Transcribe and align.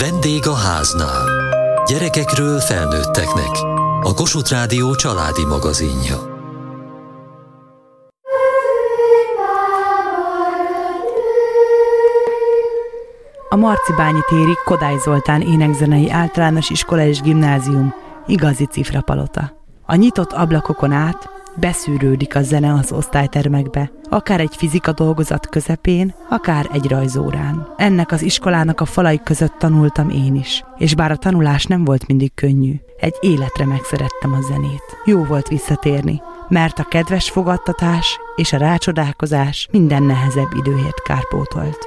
Vendég 0.00 0.46
a 0.46 0.54
háznál. 0.54 1.24
Gyerekekről 1.86 2.58
felnőtteknek. 2.58 3.50
A 4.02 4.14
Kossuth 4.14 4.50
Rádió 4.50 4.94
családi 4.94 5.44
magazinja. 5.44 6.16
A 13.48 13.56
Marcibányi 13.56 14.20
téri 14.28 14.54
Kodály 14.64 14.98
Zoltán 15.04 15.40
énekzenei 15.40 16.10
általános 16.10 16.70
iskola 16.70 17.02
és 17.02 17.20
gimnázium, 17.20 17.94
igazi 18.26 18.66
cifrapalota. 18.66 19.52
A 19.86 19.94
nyitott 19.94 20.32
ablakokon 20.32 20.92
át 20.92 21.30
beszűrődik 21.60 22.36
a 22.36 22.42
zene 22.42 22.72
az 22.72 22.92
osztálytermekbe, 22.92 23.90
akár 24.10 24.40
egy 24.40 24.56
fizika 24.56 24.92
dolgozat 24.92 25.48
közepén, 25.48 26.14
akár 26.30 26.68
egy 26.72 26.86
rajzórán. 26.88 27.74
Ennek 27.76 28.12
az 28.12 28.22
iskolának 28.22 28.80
a 28.80 28.84
falai 28.84 29.20
között 29.24 29.54
tanultam 29.58 30.10
én 30.10 30.34
is, 30.34 30.64
és 30.76 30.94
bár 30.94 31.10
a 31.10 31.16
tanulás 31.16 31.64
nem 31.64 31.84
volt 31.84 32.06
mindig 32.06 32.34
könnyű, 32.34 32.74
egy 32.96 33.16
életre 33.20 33.66
megszerettem 33.66 34.32
a 34.32 34.40
zenét. 34.40 34.96
Jó 35.04 35.24
volt 35.24 35.48
visszatérni, 35.48 36.22
mert 36.48 36.78
a 36.78 36.88
kedves 36.88 37.30
fogadtatás 37.30 38.18
és 38.36 38.52
a 38.52 38.56
rácsodálkozás 38.56 39.68
minden 39.70 40.02
nehezebb 40.02 40.54
időért 40.56 41.02
kárpótolt. 41.02 41.78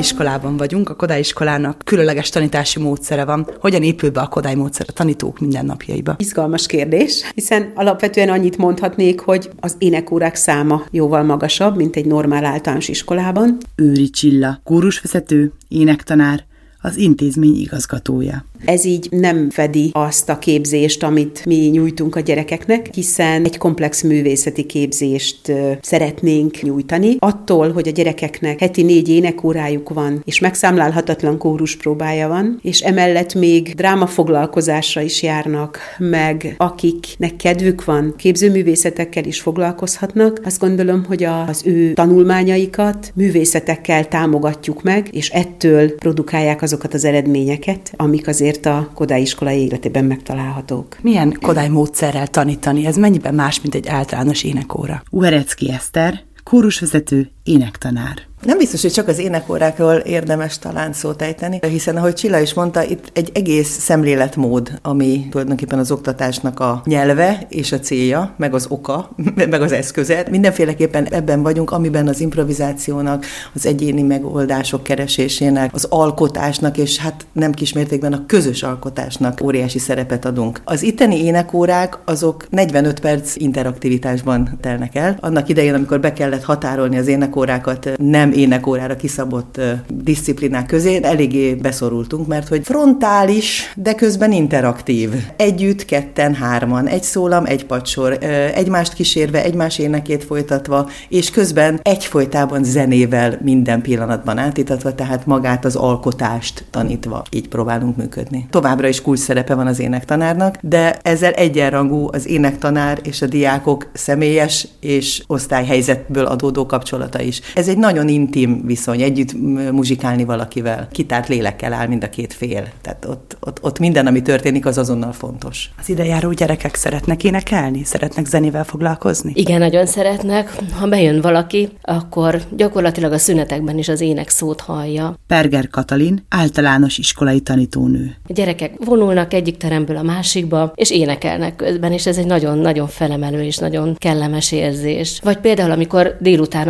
Iskolában 0.00 0.56
vagyunk, 0.56 0.88
a 0.88 0.94
Kodály 0.94 1.18
iskolának 1.18 1.82
különleges 1.84 2.28
tanítási 2.28 2.80
módszere 2.80 3.24
van. 3.24 3.46
Hogyan 3.60 3.82
épül 3.82 4.10
be 4.10 4.20
a 4.20 4.26
Kodály 4.26 4.54
módszer 4.54 4.86
a 4.88 4.92
tanítók 4.92 5.38
mindennapjaiba? 5.38 6.14
Izgalmas 6.18 6.66
kérdés, 6.66 7.30
hiszen 7.34 7.72
alapvetően 7.74 8.28
annyit 8.28 8.56
mondhatnék, 8.56 9.20
hogy 9.20 9.50
az 9.60 9.74
énekórák 9.78 10.34
száma 10.34 10.84
jóval 10.90 11.22
magasabb, 11.22 11.76
mint 11.76 11.96
egy 11.96 12.06
normál 12.06 12.44
általános 12.44 12.88
iskolában. 12.88 13.56
Őri 13.76 14.10
Csilla, 14.10 14.60
kórusvezető, 14.64 15.52
énektanár, 15.68 16.44
az 16.82 16.96
intézmény 16.96 17.56
igazgatója. 17.56 18.44
Ez 18.64 18.84
így 18.84 19.08
nem 19.10 19.50
fedi 19.50 19.90
azt 19.92 20.28
a 20.28 20.38
képzést, 20.38 21.02
amit 21.02 21.44
mi 21.44 21.54
nyújtunk 21.54 22.16
a 22.16 22.20
gyerekeknek, 22.20 22.88
hiszen 22.92 23.44
egy 23.44 23.58
komplex 23.58 24.02
művészeti 24.02 24.64
képzést 24.64 25.52
szeretnénk 25.80 26.62
nyújtani. 26.62 27.16
Attól, 27.18 27.72
hogy 27.72 27.88
a 27.88 27.90
gyerekeknek 27.90 28.58
heti 28.58 28.82
négy 28.82 29.08
énekórájuk 29.08 29.88
van, 29.88 30.22
és 30.24 30.38
megszámlálhatatlan 30.38 31.38
kórus 31.38 31.76
próbája 31.76 32.28
van, 32.28 32.58
és 32.62 32.80
emellett 32.80 33.34
még 33.34 33.74
drámafoglalkozásra 33.74 35.00
is 35.00 35.22
járnak, 35.22 35.78
meg 35.98 36.54
akiknek 36.56 37.36
kedvük 37.36 37.84
van, 37.84 38.14
képzőművészetekkel 38.16 39.24
is 39.24 39.40
foglalkozhatnak, 39.40 40.40
azt 40.44 40.60
gondolom, 40.60 41.04
hogy 41.04 41.24
az 41.24 41.62
ő 41.64 41.92
tanulmányaikat 41.92 43.12
művészetekkel 43.14 44.08
támogatjuk 44.08 44.82
meg, 44.82 45.08
és 45.12 45.28
ettől 45.28 45.94
produkálják 45.94 46.62
azokat 46.62 46.94
az 46.94 47.04
eredményeket, 47.04 47.92
amik 47.96 48.28
azért 48.28 48.49
azért 48.50 48.66
a 48.66 48.90
Kodály 48.94 49.20
iskola 49.20 49.50
életében 49.50 50.04
megtalálhatók. 50.04 50.96
Milyen 51.02 51.36
Kodály 51.40 51.68
módszerrel 51.68 52.26
tanítani? 52.26 52.86
Ez 52.86 52.96
mennyiben 52.96 53.34
más, 53.34 53.60
mint 53.60 53.74
egy 53.74 53.88
általános 53.88 54.42
énekóra? 54.42 55.02
Uherecki 55.10 55.70
Eszter, 55.70 56.22
kórusvezető, 56.44 57.30
énektanár. 57.42 58.29
Nem 58.40 58.58
biztos, 58.58 58.82
hogy 58.82 58.92
csak 58.92 59.08
az 59.08 59.18
énekórákról 59.18 59.94
érdemes 59.94 60.58
talán 60.58 60.92
szót 60.92 61.22
ejteni, 61.22 61.58
hiszen 61.68 61.96
ahogy 61.96 62.14
Csilla 62.14 62.38
is 62.38 62.54
mondta, 62.54 62.84
itt 62.84 63.10
egy 63.12 63.30
egész 63.34 63.68
szemléletmód, 63.68 64.78
ami 64.82 65.26
tulajdonképpen 65.30 65.78
az 65.78 65.90
oktatásnak 65.90 66.60
a 66.60 66.82
nyelve 66.84 67.46
és 67.48 67.72
a 67.72 67.78
célja, 67.78 68.34
meg 68.36 68.54
az 68.54 68.66
oka, 68.68 69.10
meg 69.50 69.62
az 69.62 69.72
eszköze. 69.72 70.26
Mindenféleképpen 70.30 71.06
ebben 71.06 71.42
vagyunk, 71.42 71.70
amiben 71.70 72.08
az 72.08 72.20
improvizációnak, 72.20 73.26
az 73.54 73.66
egyéni 73.66 74.02
megoldások 74.02 74.82
keresésének, 74.82 75.74
az 75.74 75.86
alkotásnak, 75.90 76.78
és 76.78 76.98
hát 76.98 77.26
nem 77.32 77.52
kismértékben 77.52 78.12
a 78.12 78.24
közös 78.26 78.62
alkotásnak 78.62 79.40
óriási 79.42 79.78
szerepet 79.78 80.24
adunk. 80.24 80.60
Az 80.64 80.82
itteni 80.82 81.24
énekórák 81.24 81.98
azok 82.04 82.46
45 82.50 83.00
perc 83.00 83.36
interaktivitásban 83.36 84.58
telnek 84.60 84.94
el. 84.94 85.16
Annak 85.20 85.48
idején, 85.48 85.74
amikor 85.74 86.00
be 86.00 86.12
kellett 86.12 86.44
határolni 86.44 86.98
az 86.98 87.06
énekórákat 87.06 87.88
nem 87.96 88.29
nem 88.30 88.38
énekórára 88.38 88.96
kiszabott 88.96 89.60
disziplinák 89.88 90.66
közé 90.66 90.98
eléggé 91.02 91.54
beszorultunk, 91.54 92.26
mert 92.26 92.48
hogy 92.48 92.64
frontális, 92.64 93.72
de 93.76 93.94
közben 93.94 94.32
interaktív. 94.32 95.10
Együtt, 95.36 95.84
ketten, 95.84 96.34
hárman, 96.34 96.86
egy 96.86 97.02
szólam, 97.02 97.44
egy 97.44 97.66
pacsor, 97.66 98.18
egymást 98.54 98.92
kísérve, 98.92 99.42
egymás 99.44 99.78
énekét 99.78 100.24
folytatva, 100.24 100.88
és 101.08 101.30
közben 101.30 101.80
egyfolytában 101.82 102.64
zenével 102.64 103.38
minden 103.42 103.82
pillanatban 103.82 104.38
átítatva, 104.38 104.94
tehát 104.94 105.26
magát 105.26 105.64
az 105.64 105.76
alkotást 105.76 106.64
tanítva. 106.70 107.24
Így 107.30 107.48
próbálunk 107.48 107.96
működni. 107.96 108.46
Továbbra 108.50 108.88
is 108.88 109.02
kulcs 109.02 109.18
szerepe 109.18 109.54
van 109.54 109.66
az 109.66 109.80
énektanárnak, 109.80 110.56
de 110.60 110.98
ezzel 111.02 111.32
egyenrangú 111.32 112.08
az 112.12 112.28
énektanár 112.28 112.98
és 113.02 113.22
a 113.22 113.26
diákok 113.26 113.90
személyes 113.92 114.68
és 114.80 115.22
osztályhelyzetből 115.26 116.24
adódó 116.24 116.66
kapcsolata 116.66 117.20
is. 117.20 117.40
Ez 117.54 117.68
egy 117.68 117.78
nagyon 117.78 118.08
intim 118.20 118.66
viszony, 118.66 119.02
együtt 119.02 119.32
muzsikálni 119.72 120.24
valakivel. 120.24 120.88
Kitárt 120.92 121.28
lélekkel 121.28 121.72
áll 121.72 121.86
mind 121.86 122.04
a 122.04 122.08
két 122.08 122.32
fél. 122.32 122.68
Tehát 122.80 123.04
ott, 123.04 123.36
ott, 123.40 123.58
ott 123.62 123.78
minden, 123.78 124.06
ami 124.06 124.22
történik, 124.22 124.66
az 124.66 124.78
azonnal 124.78 125.12
fontos. 125.12 125.70
Az 125.78 125.88
idejáró 125.88 126.32
gyerekek 126.32 126.74
szeretnek 126.74 127.24
énekelni? 127.24 127.84
Szeretnek 127.84 128.26
zenével 128.26 128.64
foglalkozni? 128.64 129.32
Igen, 129.34 129.58
nagyon 129.58 129.86
szeretnek. 129.86 130.56
Ha 130.78 130.88
bejön 130.88 131.20
valaki, 131.20 131.68
akkor 131.82 132.42
gyakorlatilag 132.56 133.12
a 133.12 133.18
szünetekben 133.18 133.78
is 133.78 133.88
az 133.88 134.00
ének 134.00 134.28
szót 134.28 134.60
hallja. 134.60 135.14
Perger 135.26 135.68
Katalin, 135.68 136.24
általános 136.28 136.98
iskolai 136.98 137.40
tanítónő. 137.40 138.16
A 138.28 138.32
gyerekek 138.32 138.74
vonulnak 138.84 139.34
egyik 139.34 139.56
teremből 139.56 139.96
a 139.96 140.02
másikba, 140.02 140.72
és 140.74 140.90
énekelnek 140.90 141.56
közben, 141.56 141.92
és 141.92 142.06
ez 142.06 142.16
egy 142.16 142.26
nagyon-nagyon 142.26 142.86
felemelő 142.88 143.42
és 143.42 143.56
nagyon 143.56 143.94
kellemes 143.98 144.52
érzés. 144.52 145.20
Vagy 145.22 145.38
például, 145.38 145.70
amikor 145.70 146.16
délután 146.20 146.68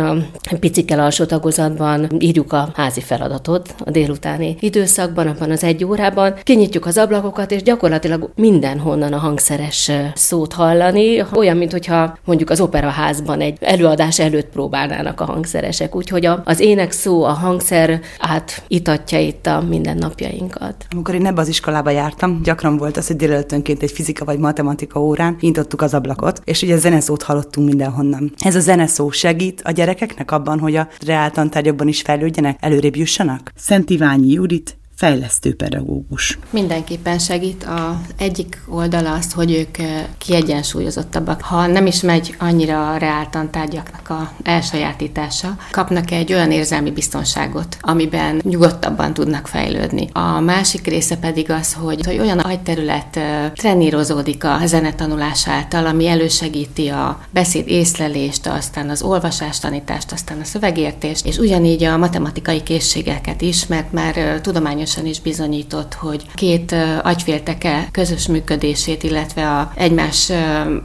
a 0.51 0.55
picikkel 0.59 0.99
alsó 0.99 1.25
tagozatban 1.41 2.07
írjuk 2.19 2.53
a 2.53 2.69
házi 2.75 3.01
feladatot 3.01 3.75
a 3.85 3.91
délutáni 3.91 4.55
időszakban, 4.59 5.27
abban 5.27 5.51
az 5.51 5.63
egy 5.63 5.83
órában, 5.85 6.33
kinyitjuk 6.43 6.85
az 6.85 6.97
ablakokat, 6.97 7.51
és 7.51 7.63
gyakorlatilag 7.63 8.31
mindenhonnan 8.35 9.13
a 9.13 9.17
hangszeres 9.17 9.91
szót 10.13 10.53
hallani, 10.53 11.23
olyan, 11.35 11.57
mintha 11.57 12.17
mondjuk 12.25 12.49
az 12.49 12.61
operaházban 12.61 13.41
egy 13.41 13.57
előadás 13.61 14.19
előtt 14.19 14.49
próbálnának 14.49 15.21
a 15.21 15.25
hangszeresek. 15.25 15.95
Úgyhogy 15.95 16.29
az 16.43 16.59
ének 16.59 16.91
szó, 16.91 17.23
a 17.23 17.31
hangszer 17.31 17.99
átitatja 18.19 19.19
itt 19.19 19.45
a 19.45 19.61
mindennapjainkat. 19.69 20.85
Amikor 20.91 21.15
én 21.15 21.25
ebbe 21.25 21.41
az 21.41 21.47
iskolába 21.47 21.89
jártam, 21.89 22.41
gyakran 22.43 22.77
volt 22.77 22.97
az, 22.97 23.07
hogy 23.07 23.15
délelőttönként 23.15 23.83
egy 23.83 23.91
fizika 23.91 24.25
vagy 24.25 24.39
matematika 24.39 24.99
órán 24.99 25.37
nyitottuk 25.39 25.81
az 25.81 25.93
ablakot, 25.93 26.41
és 26.45 26.61
ugye 26.61 26.77
zeneszót 26.77 27.23
hallottunk 27.23 27.67
mindenhonnan. 27.67 28.33
Ez 28.39 28.55
a 28.55 28.59
zeneszó 28.59 29.09
segít 29.09 29.61
a 29.63 29.71
gyerekeknek 29.71 30.31
abban, 30.31 30.59
hogy 30.59 30.75
a 30.75 30.87
reáltantárgyakban 31.31 31.87
is 31.87 32.01
fejlődjenek, 32.01 32.57
előrébb 32.61 32.95
jussanak? 32.95 33.51
Szent 33.55 33.89
Iványi 33.89 34.31
Judit, 34.31 34.77
fejlesztő 35.01 35.55
pedagógus. 35.55 36.39
Mindenképpen 36.49 37.19
segít. 37.19 37.63
A 37.63 38.01
egyik 38.17 38.61
oldala 38.67 39.13
az, 39.13 39.33
hogy 39.33 39.51
ők 39.51 39.77
eh, 39.77 40.05
kiegyensúlyozottabbak. 40.17 41.41
Ha 41.41 41.67
nem 41.67 41.85
is 41.85 42.01
megy 42.01 42.35
annyira 42.39 42.91
a 42.91 42.97
reáltantárgyaknak 42.97 44.09
a 44.09 44.31
elsajátítása, 44.43 45.55
kapnak 45.71 46.11
egy 46.11 46.33
olyan 46.33 46.51
érzelmi 46.51 46.91
biztonságot, 46.91 47.77
amiben 47.81 48.41
nyugodtabban 48.43 49.13
tudnak 49.13 49.47
fejlődni. 49.47 50.09
A 50.13 50.39
másik 50.39 50.87
része 50.87 51.17
pedig 51.17 51.51
az, 51.51 51.73
hogy, 51.73 52.05
hogy 52.05 52.19
olyan 52.19 52.39
agyterület 52.39 53.17
eh, 53.17 53.51
trenírozódik 53.55 54.43
a 54.43 54.59
zenetanulás 54.65 55.47
által, 55.47 55.85
ami 55.85 56.07
elősegíti 56.07 56.87
a 56.87 57.19
beszéd 57.29 57.67
észlelést, 57.67 58.47
aztán 58.47 58.89
az 58.89 59.01
olvasástanítást, 59.01 60.11
aztán 60.11 60.39
a 60.39 60.45
szövegértést, 60.45 61.25
és 61.25 61.37
ugyanígy 61.37 61.83
a 61.83 61.97
matematikai 61.97 62.63
készségeket 62.63 63.41
is, 63.41 63.67
mert 63.67 63.91
már 63.91 64.17
eh, 64.17 64.39
tudományos 64.41 64.89
tudományosan 64.93 65.05
is 65.05 65.21
bizonyított, 65.21 65.93
hogy 65.93 66.25
két 66.35 66.75
agyfélteke 67.03 67.87
közös 67.91 68.27
működését, 68.27 69.03
illetve 69.03 69.49
a 69.49 69.71
egymás 69.75 70.31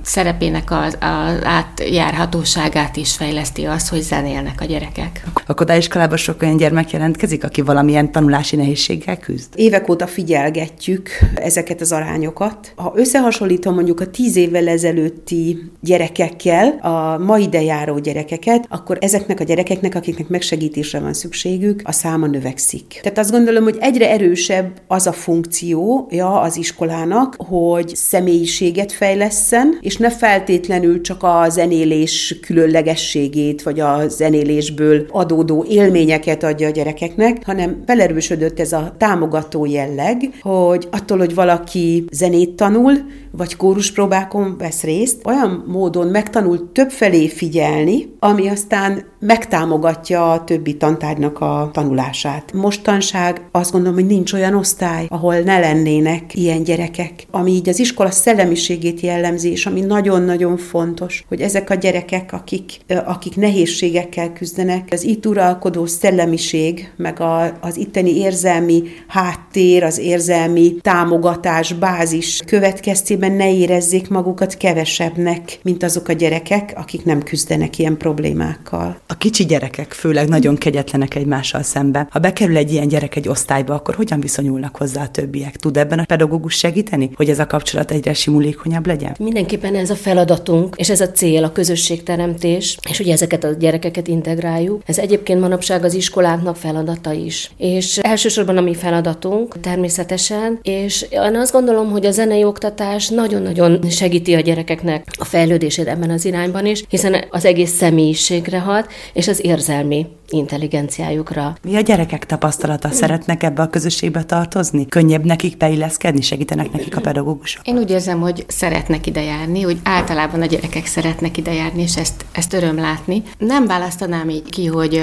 szerepének 0.03 0.71
az, 0.71 0.99
az 1.01 1.45
átjárhatóságát 1.45 2.97
is 2.97 3.17
fejleszti 3.17 3.65
az, 3.65 3.89
hogy 3.89 4.01
zenélnek 4.01 4.61
a 4.61 4.65
gyerekek. 4.65 5.25
A 5.47 5.55
kodáiskolában 5.55 6.17
sok 6.17 6.43
olyan 6.43 6.57
gyermek 6.57 6.91
jelentkezik, 6.91 7.45
aki 7.45 7.61
valamilyen 7.61 8.13
tanulási 8.13 8.57
nehézséggel 8.57 9.17
küzd? 9.17 9.49
Évek 9.55 9.89
óta 9.89 10.07
figyelgetjük 10.07 11.09
ezeket 11.35 11.81
az 11.81 11.93
arányokat. 11.93 12.73
Ha 12.77 12.93
összehasonlítom 12.97 13.75
mondjuk 13.75 14.01
a 14.01 14.11
tíz 14.11 14.37
évvel 14.37 14.69
ezelőtti 14.69 15.71
gyerekekkel, 15.81 16.69
a 16.69 17.19
mai 17.19 17.43
ide 17.43 17.63
járó 17.63 17.99
gyerekeket, 17.99 18.67
akkor 18.69 18.99
ezeknek 19.01 19.41
a 19.41 19.45
gyerekeknek, 19.45 19.95
akiknek 19.95 20.29
megsegítésre 20.29 21.01
van 21.01 21.15
szükségük, 21.15 21.81
a 21.85 21.93
száma 21.93 22.27
növekszik. 22.27 22.99
Tehát 23.03 23.19
azt 23.19 23.31
gondolom, 23.31 23.65
hogy 23.65 23.77
egyre 23.87 24.11
erősebb 24.11 24.73
az 24.87 25.07
a 25.07 25.13
funkciója 25.13 26.41
az 26.41 26.57
iskolának, 26.57 27.35
hogy 27.39 27.89
személyiséget 27.95 28.93
fejleszen, 28.93 29.79
és 29.81 29.97
ne 29.97 30.11
feltétlenül 30.11 31.01
csak 31.01 31.23
a 31.23 31.47
zenélés 31.49 32.39
különlegességét, 32.41 33.63
vagy 33.63 33.81
a 33.81 34.09
zenélésből 34.09 35.07
adódó 35.11 35.65
élményeket 35.69 36.43
adja 36.43 36.67
a 36.67 36.71
gyerekeknek, 36.71 37.45
hanem 37.45 37.83
felerősödött 37.87 38.61
ez 38.61 38.73
a 38.73 38.95
támogató 38.99 39.65
jelleg, 39.65 40.31
hogy 40.41 40.89
attól, 40.91 41.19
hogy 41.19 41.35
valaki 41.35 42.05
zenét 42.11 42.51
tanul, 42.57 42.93
vagy 43.31 43.57
kóruspróbákon 43.57 44.55
vesz 44.59 44.83
részt, 44.83 45.27
olyan 45.27 45.65
módon 45.67 46.07
megtanul 46.07 46.73
többfelé 46.73 47.29
figyelni, 47.29 48.15
ami 48.19 48.49
aztán 48.49 49.05
megtámogatja 49.21 50.33
a 50.33 50.45
többi 50.45 50.77
tantárgynak 50.77 51.41
a 51.41 51.71
tanulását. 51.73 52.53
Mostanság 52.53 53.49
azt 53.51 53.73
gondolom, 53.77 53.99
hogy 53.99 54.17
nincs 54.17 54.33
olyan 54.33 54.55
osztály, 54.55 55.07
ahol 55.09 55.39
ne 55.39 55.59
lennének 55.59 56.35
ilyen 56.35 56.63
gyerekek, 56.63 57.27
ami 57.31 57.51
így 57.51 57.69
az 57.69 57.79
iskola 57.79 58.11
szellemiségét 58.11 59.01
jellemzi, 59.01 59.51
és 59.51 59.67
ami 59.67 59.81
nagyon-nagyon 59.81 60.57
fontos, 60.57 61.25
hogy 61.29 61.41
ezek 61.41 61.71
a 61.71 61.75
gyerekek, 61.75 62.33
akik, 62.33 62.73
akik 63.05 63.37
nehézségekkel 63.37 64.33
küzdenek, 64.33 64.89
az 64.91 65.05
itt 65.05 65.27
uralkodó 65.27 65.87
szellemiség, 65.87 66.93
meg 66.97 67.21
a, 67.21 67.59
az 67.61 67.77
itteni 67.77 68.17
érzelmi 68.17 68.83
háttér, 69.07 69.83
az 69.83 69.99
érzelmi 69.99 70.77
támogatás, 70.81 71.73
bázis 71.73 72.41
következtében 72.47 73.33
ne 73.33 73.55
érezzék 73.55 74.09
magukat 74.09 74.57
kevesebbnek, 74.57 75.59
mint 75.63 75.83
azok 75.83 76.09
a 76.09 76.13
gyerekek, 76.13 76.73
akik 76.77 77.05
nem 77.05 77.23
küzdenek 77.23 77.79
ilyen 77.79 77.97
problémákkal. 77.97 79.01
A 79.07 79.17
kicsi 79.17 79.45
gyerekek 79.45 79.93
főleg 79.93 80.29
nagyon 80.29 80.57
kegyetlenek 80.57 81.15
egymással 81.15 81.63
szemben. 81.63 82.09
Ha 82.11 82.19
bekerül 82.19 82.57
egy 82.57 82.73
ilyen 82.73 82.89
gyerek 82.89 83.17
egy 83.17 83.29
osztályba, 83.29 83.66
akkor 83.75 83.95
hogyan 83.95 84.21
viszonyulnak 84.21 84.77
hozzá 84.77 85.03
a 85.03 85.09
többiek? 85.09 85.57
Tud 85.57 85.77
ebben 85.77 85.99
a 85.99 86.05
pedagógus 86.05 86.55
segíteni, 86.55 87.11
hogy 87.15 87.29
ez 87.29 87.39
a 87.39 87.47
kapcsolat 87.47 87.91
egyre 87.91 88.15
simulékonyabb 88.15 88.87
legyen? 88.87 89.15
Mindenképpen 89.19 89.75
ez 89.75 89.91
a 89.91 89.95
feladatunk, 89.95 90.75
és 90.77 90.91
ez 90.91 91.01
a 91.01 91.11
cél, 91.11 91.45
a 91.45 91.53
közösségteremtés, 91.53 92.79
és 92.91 93.01
ugye 93.01 93.13
ezeket 93.13 93.45
a 93.45 93.53
gyerekeket 93.53 94.09
integráljuk. 94.09 94.83
Ez 94.87 94.99
egyébként 94.99 95.41
manapság 95.41 95.85
az 95.85 95.95
iskoláknak 95.95 96.57
feladata 96.57 97.13
is. 97.13 97.51
És 97.57 97.99
elsősorban 97.99 98.57
a 98.57 98.61
mi 98.61 98.75
feladatunk 98.75 99.61
természetesen, 99.61 100.59
és 100.63 101.07
én 101.11 101.37
azt 101.37 101.53
gondolom, 101.53 101.91
hogy 101.91 102.07
a 102.07 102.11
zenei 102.11 102.45
oktatás 102.45 103.09
nagyon-nagyon 103.09 103.91
segíti 103.91 104.35
a 104.35 104.41
gyerekeknek 104.41 105.05
a 105.19 105.25
fejlődését 105.25 105.87
ebben 105.87 106.11
az 106.11 106.25
irányban 106.25 106.67
is, 106.67 106.85
hiszen 106.89 107.25
az 107.31 107.45
egész 107.45 107.71
személyiségre 107.71 108.59
hat, 108.59 108.93
és 109.13 109.29
az 109.29 109.45
érzelmi 109.45 110.07
intelligenciájukra. 110.29 111.57
Mi 111.63 111.77
a 111.77 111.81
gyerekek 111.81 112.27
tapasztalata? 112.27 112.91
Szeretnek 112.91 113.43
ebbe 113.43 113.63
a 113.63 113.69
közösségbe 113.69 114.25
tartozni? 114.25 114.87
Könnyebb 114.87 115.25
nekik 115.25 115.57
beilleszkedni? 115.57 116.21
Segítenek 116.21 116.73
nekik 116.73 116.97
a 116.97 117.01
pedagógusok? 117.01 117.67
Én 117.67 117.79
úgy 117.79 117.91
érzem, 117.91 118.21
hogy 118.21 118.45
szeretnek 118.49 119.07
ide 119.07 119.23
járni, 119.23 119.63
hogy 119.63 119.79
általában 119.83 120.43
a 120.43 120.47
gyerekek 120.47 120.87
szeretnek 120.87 121.37
ide 121.37 121.53
járni, 121.53 121.83
és 121.83 121.97
ezt, 121.97 122.25
ezt 122.33 122.53
öröm 122.53 122.77
látni. 122.77 123.23
Nem 123.39 123.67
választanám 123.67 124.29
így 124.29 124.51
ki, 124.51 124.67
hogy 124.67 125.01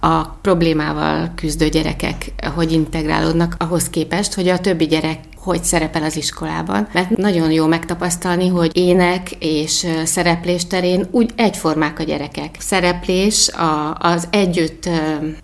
a 0.00 0.24
problémával 0.24 1.32
küzdő 1.34 1.68
gyerekek 1.68 2.32
hogy 2.54 2.72
integrálódnak 2.72 3.56
ahhoz 3.58 3.90
képest, 3.90 4.34
hogy 4.34 4.48
a 4.48 4.58
többi 4.58 4.86
gyerek 4.86 5.18
hogy 5.44 5.64
szerepel 5.64 6.02
az 6.02 6.16
iskolában. 6.16 6.88
Mert 6.92 7.16
nagyon 7.16 7.50
jó 7.50 7.66
megtapasztalni, 7.66 8.48
hogy 8.48 8.70
ének 8.76 9.30
és 9.38 9.86
szereplés 10.04 10.66
terén 10.66 11.06
úgy 11.10 11.30
egyformák 11.36 11.98
a 11.98 12.02
gyerekek. 12.02 12.56
Szereplés, 12.58 13.48
a, 13.48 13.94
az 13.98 14.28
együtt 14.30 14.88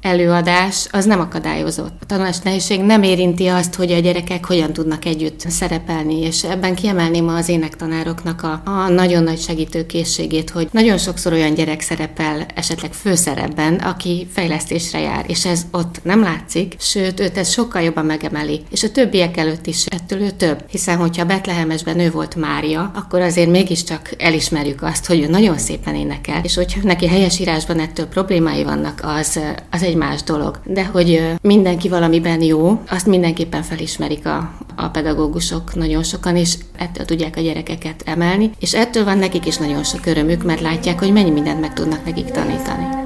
előadás, 0.00 0.86
az 0.90 1.04
nem 1.04 1.20
akadályozott. 1.20 1.92
A 2.00 2.06
tanulás 2.06 2.38
nehézség 2.38 2.80
nem 2.80 3.02
érinti 3.02 3.46
azt, 3.46 3.74
hogy 3.74 3.92
a 3.92 3.98
gyerekek 3.98 4.46
hogyan 4.46 4.72
tudnak 4.72 5.04
együtt 5.04 5.40
szerepelni, 5.40 6.20
és 6.20 6.44
ebben 6.44 6.74
kiemelném 6.74 7.28
az 7.28 7.48
énektanároknak 7.48 8.42
a, 8.42 8.62
a 8.64 8.88
nagyon 8.88 9.22
nagy 9.22 9.40
segítőkészségét, 9.40 10.50
hogy 10.50 10.68
nagyon 10.72 10.98
sokszor 10.98 11.32
olyan 11.32 11.54
gyerek 11.54 11.80
szerepel 11.80 12.46
esetleg 12.54 12.92
főszerepben, 12.92 13.74
aki 13.74 14.28
fejlesztésre 14.32 15.00
jár, 15.00 15.24
és 15.28 15.46
ez 15.46 15.62
ott 15.72 16.00
nem 16.02 16.22
látszik, 16.22 16.74
sőt, 16.78 17.20
őt 17.20 17.38
ez 17.38 17.50
sokkal 17.50 17.82
jobban 17.82 18.04
megemeli, 18.04 18.62
és 18.70 18.82
a 18.82 18.90
többiek 18.90 19.36
előtt 19.36 19.66
is 19.66 19.86
ettől 19.90 20.20
ő 20.20 20.30
több. 20.30 20.64
Hiszen, 20.68 20.96
hogyha 20.96 21.24
Betlehemesben 21.24 21.98
ő 21.98 22.10
volt 22.10 22.36
Mária, 22.36 22.90
akkor 22.94 23.20
azért 23.20 23.50
mégiscsak 23.50 24.14
elismerjük 24.18 24.82
azt, 24.82 25.06
hogy 25.06 25.20
ő 25.20 25.26
nagyon 25.26 25.58
szépen 25.58 25.94
énekel, 25.94 26.40
és 26.44 26.54
hogyha 26.54 26.80
neki 26.82 27.06
helyes 27.06 27.38
írásban 27.38 27.78
ettől 27.78 28.06
problémái 28.06 28.64
vannak, 28.64 29.00
az, 29.02 29.40
az 29.70 29.82
egy 29.82 29.96
más 29.96 30.22
dolog. 30.22 30.60
De 30.64 30.84
hogy 30.84 31.32
mindenki 31.42 31.88
valamiben 31.88 32.42
jó, 32.42 32.80
azt 32.88 33.06
mindenképpen 33.06 33.62
felismerik 33.62 34.26
a, 34.26 34.52
a 34.76 34.88
pedagógusok 34.88 35.74
nagyon 35.74 36.02
sokan, 36.02 36.36
és 36.36 36.54
ettől 36.76 37.04
tudják 37.04 37.36
a 37.36 37.40
gyerekeket 37.40 38.02
emelni, 38.04 38.50
és 38.58 38.74
ettől 38.74 39.04
van 39.04 39.18
nekik 39.18 39.46
is 39.46 39.56
nagyon 39.56 39.84
sok 39.84 40.06
örömük, 40.06 40.44
mert 40.44 40.60
látják, 40.60 40.98
hogy 40.98 41.12
mennyi 41.12 41.30
mindent 41.30 41.60
meg 41.60 41.72
tudnak 41.72 42.04
nekik 42.04 42.30
tanítani. 42.30 42.99